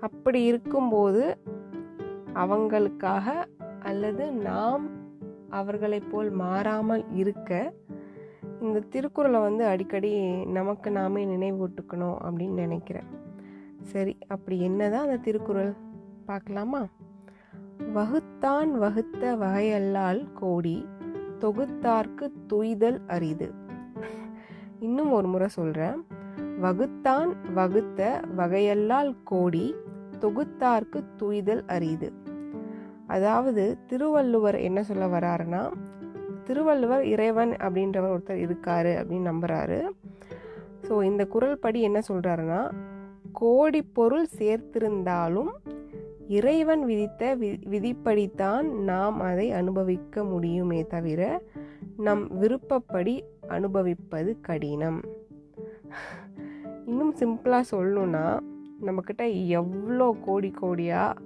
அப்படி 0.00 0.44
இருக்கும்போது 0.44 1.38
அவங்களுக்காக 2.34 3.44
அல்லது 3.82 4.32
நாம் 4.32 4.88
அவர்களைப் 5.50 6.10
போல் 6.10 6.30
மாறாமல் 6.30 7.04
இருக்க 7.12 7.72
இந்த 8.60 8.80
திருக்குறளை 8.80 9.40
வந்து 9.40 9.64
அடிக்கடி 9.64 10.44
நமக்கு 10.44 10.90
நாமே 10.90 11.24
நினைவூட்டுக்கணும் 11.24 12.16
அப்படின்னு 12.24 12.52
நினைக்கிறேன். 12.52 13.06
சரி 13.82 14.18
அப்படி 14.28 14.60
என்னதான் 14.60 15.02
அந்த 15.02 15.16
திருக்குறள்? 15.16 15.72
பார்க்கலாமா? 16.24 16.86
வகுத்தான் 17.92 18.78
வகுத்த 18.78 19.36
வகையல்லால் 19.36 20.26
கோடி 20.34 20.86
தொகுத்தார்க்கு 21.40 22.32
துய்தல் 22.46 23.00
அரிது. 23.06 23.52
இன்னும் 24.78 25.12
ஒரு 25.12 25.28
முறை 25.28 25.48
சொல்கிறேன் 25.48 26.04
வகுத்தான் 26.62 27.30
வகுத்த 27.54 28.00
வகையல்லால் 28.36 29.12
கோடி 29.24 29.66
தொகுத்தார்க்கு 30.20 31.00
துய்தல் 31.16 31.64
அரிது. 31.66 32.08
அதாவது 33.06 33.64
திருவள்ளுவர் 33.86 34.58
என்ன 34.60 34.82
சொல்ல 34.82 35.06
வராருன்னா 35.06 35.62
திருவள்ளுவர் 36.44 37.04
இறைவன் 37.04 37.52
அப்படின்றவர் 37.66 38.14
ஒருத்தர் 38.16 38.42
இருக்காரு 38.46 38.92
அப்படின்னு 39.00 39.30
நம்புறாரு. 39.32 39.80
ஸோ 40.86 40.94
இந்த 41.02 41.22
குரல் 41.26 41.58
படி 41.58 41.80
என்ன 41.80 41.98
சொல்றாருன்னா 42.08 42.62
கோடி 43.32 43.82
பொருள் 43.82 44.26
சேர்த்திருந்தாலும் 44.38 45.52
இறைவன் 46.28 46.82
விதித்த 46.86 47.22
வி 47.40 47.50
விதிப்படித்தான் 47.72 48.66
நாம் 48.90 49.20
அதை 49.20 49.46
அனுபவிக்க 49.52 50.24
முடியுமே 50.24 50.80
தவிர 50.86 51.42
நம் 51.96 52.24
விருப்பப்படி 52.38 53.14
அனுபவிப்பது 53.48 54.30
கடினம். 54.40 55.00
இன்னும் 56.86 57.14
சிம்பிளாக 57.18 57.70
சொல்லணுன்னா 57.70 58.24
நம்மக்கிட்ட 58.86 59.24
எவ்வளோ 59.48 60.16
கோடி 60.24 60.52
கோடியாக 60.60 61.20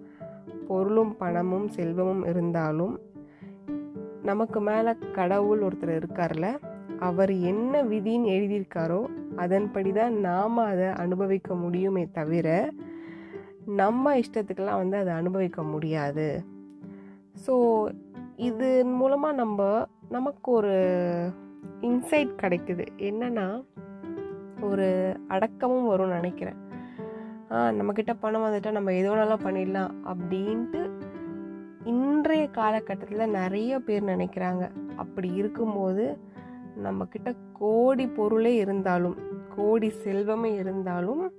பொருளும் 0.69 1.17
பணமும் 1.17 1.69
செல்வமும் 1.69 2.25
இருந்தாலும் 2.27 3.01
நமக்கு 4.23 4.61
மேலே 4.61 4.93
கடவுள் 5.13 5.61
ஒருத்தர் 5.61 5.93
இருக்கார்ல 5.97 6.47
அவர் 6.99 7.31
என்ன 7.31 7.83
விதின்னு 7.83 8.33
எழுதியிருக்காரோ 8.35 9.01
அதன்படி 9.37 9.93
தான் 9.93 10.15
நாம் 10.19 10.57
அதை 10.57 10.87
அனுபவிக்க 10.87 11.55
முடியுமே 11.55 12.05
தவிர 12.13 12.73
நம்ம 13.65 14.15
இஷ்டத்துக்கெல்லாம் 14.19 14.83
வந்து 14.83 14.97
அதை 14.97 15.13
அனுபவிக்க 15.13 15.63
முடியாது. 15.63 16.45
ஸோ 17.47 17.55
இது 18.37 18.85
மூலமாக 18.85 19.35
நம்ம 19.35 19.87
நமக்கு 20.09 20.53
ஒரு 20.53 20.75
இன்சைட் 21.81 22.33
கிடைக்குது. 22.43 22.87
என்னென்னா 22.97 23.47
ஒரு 24.61 25.17
அடக்கமும் 25.29 25.91
வரும்னு 25.91 26.15
நினைக்கிறேன். 26.15 26.57
ஆ 27.53 27.71
நம்மக்கிட்ட 27.71 28.13
பணம் 28.21 28.43
வந்துட்டால் 28.43 28.73
நம்ம 28.73 28.93
எது 28.93 29.15
வேணாலும் 29.15 29.45
பண்ணிடலாம் 29.45 29.93
அப்படின்ட்டு 30.05 30.91
இன்றைய 31.85 32.49
காலகட்டத்தில் 32.51 33.31
நிறைய 33.31 33.79
பேர் 33.79 34.05
நினைக்கிறாங்க. 34.05 34.71
அப்படி 34.97 35.33
இருக்கும்போது 35.33 36.19
நம்மக்கிட்ட 36.83 37.37
கோடி 37.53 38.07
பொருளே 38.07 38.55
இருந்தாலும் 38.55 39.17
கோடி 39.57 39.93
செல்வமே 40.05 40.55
இருந்தாலும் 40.55 41.33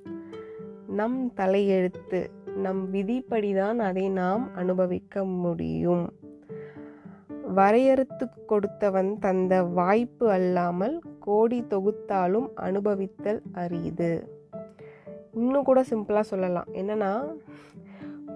நம் 0.88 1.32
தலையெழுத்து 1.36 2.30
நம் 2.56 2.92
விதிப்படி 2.92 3.54
தான் 3.54 3.80
அதை 3.80 4.10
நாம் 4.10 4.54
அனுபவிக்க 4.56 5.24
முடியும். 5.24 6.14
வரையறுத்து 7.56 8.30
கொடுத்தவன் 8.46 9.20
தந்த 9.20 9.64
வாய்ப்பு 9.64 10.32
அல்லாமல் 10.32 11.02
கோடி 11.28 11.60
தொகுத்தாலும் 11.74 12.50
அனுபவித்தல் 12.68 13.42
அரியுது 13.62 14.12
இன்னும் 15.40 15.66
கூட 15.70 15.80
சிம்பிளாக 15.90 16.26
சொல்லலாம். 16.30 16.70
என்னென்னா 16.82 17.10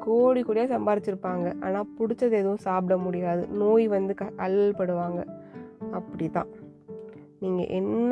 கோடி 0.06 0.42
கோடியாக 0.42 0.72
சம்பாரிச்சிருப்பாங்க. 0.74 1.48
ஆனால் 1.66 1.90
பிடிச்சது 1.98 2.36
எதுவும் 2.42 2.66
சாப்பிட 2.68 2.96
முடியாது. 3.06 3.44
நோய் 3.62 3.86
வந்து 3.96 4.14
க 4.20 4.26
அல்லல்படுவாங்க 4.46 5.22
அப்படி 5.98 6.28
தான் 6.38 6.52
நீங்கள் 7.44 7.72
என்ன 7.80 8.12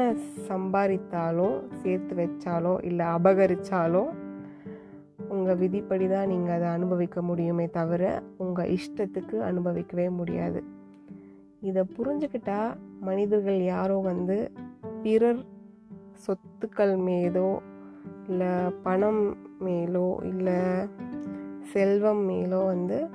சம்பாதித்தாலும் 0.50 1.58
சேர்த்து 1.82 2.14
வச்சாலோ 2.20 2.74
இல்லை 2.90 3.06
அபகரித்தாலோ 3.18 4.04
உங்கள் 5.36 5.60
விதிப்படி 5.62 6.06
தான் 6.14 6.32
நீங்கள் 6.34 6.56
அதை 6.56 6.68
அனுபவிக்க 6.78 7.22
முடியுமே 7.30 7.66
தவிர 7.78 8.04
உங்கள் 8.44 8.72
இஷ்டத்துக்கு 8.78 9.38
அனுபவிக்கவே 9.50 10.08
முடியாது. 10.20 10.62
இதை 11.70 11.84
புரிஞ்சுக்கிட்டா 11.98 12.60
மனிதர்கள் 13.08 13.60
யாரோ 13.74 13.98
வந்து 14.12 14.38
பிறர் 15.04 15.46
சொத்துக்கள் 16.26 16.98
மீதோ 16.98 17.62
இல்லை 18.28 18.48
பணம் 18.84 19.38
மேலோ 19.60 20.26
இல்லை 20.26 20.88
செல்வம் 21.62 22.30
மேலோ 22.30 22.66
வந்து 22.66 23.08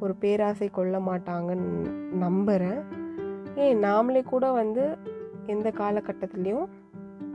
ஒரு 0.00 0.14
பேராசை 0.14 0.68
கொள்ள 0.68 0.98
மாட்டாங்கன்னு 0.98 1.90
நம்புகிறேன் 2.12 2.80
ஏன் 3.54 3.78
நாமளே 3.78 4.22
கூட 4.22 4.52
வந்து 4.52 4.96
எந்த 5.46 5.70
காலகட்டத்துலேயும் 5.70 6.66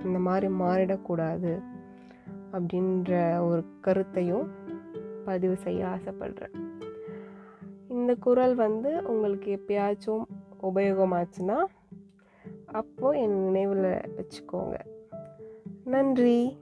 இந்த 0.04 0.20
மாதிரி 0.20 0.54
மாறிடக்கூடாது 0.54 1.62
அப்படின்ற 2.52 3.40
ஒரு 3.48 3.66
கருத்தையும் 3.82 4.50
பதிவு 5.26 5.56
செய்ய 5.58 5.86
ஆசைப்படுறேன். 5.86 6.54
இந்த 7.88 8.16
குரல் 8.16 8.56
வந்து 8.56 9.04
உங்களுக்கு 9.06 9.60
எப்பயாச்சும் 9.60 10.24
உபயோகமாச்சுன்னா 10.62 11.58
அப்போது 12.78 13.20
என் 13.20 13.52
நினைவில் 13.52 14.00
வச்சுக்கோங்க. 14.16 14.76
நன்றி. 15.84 16.58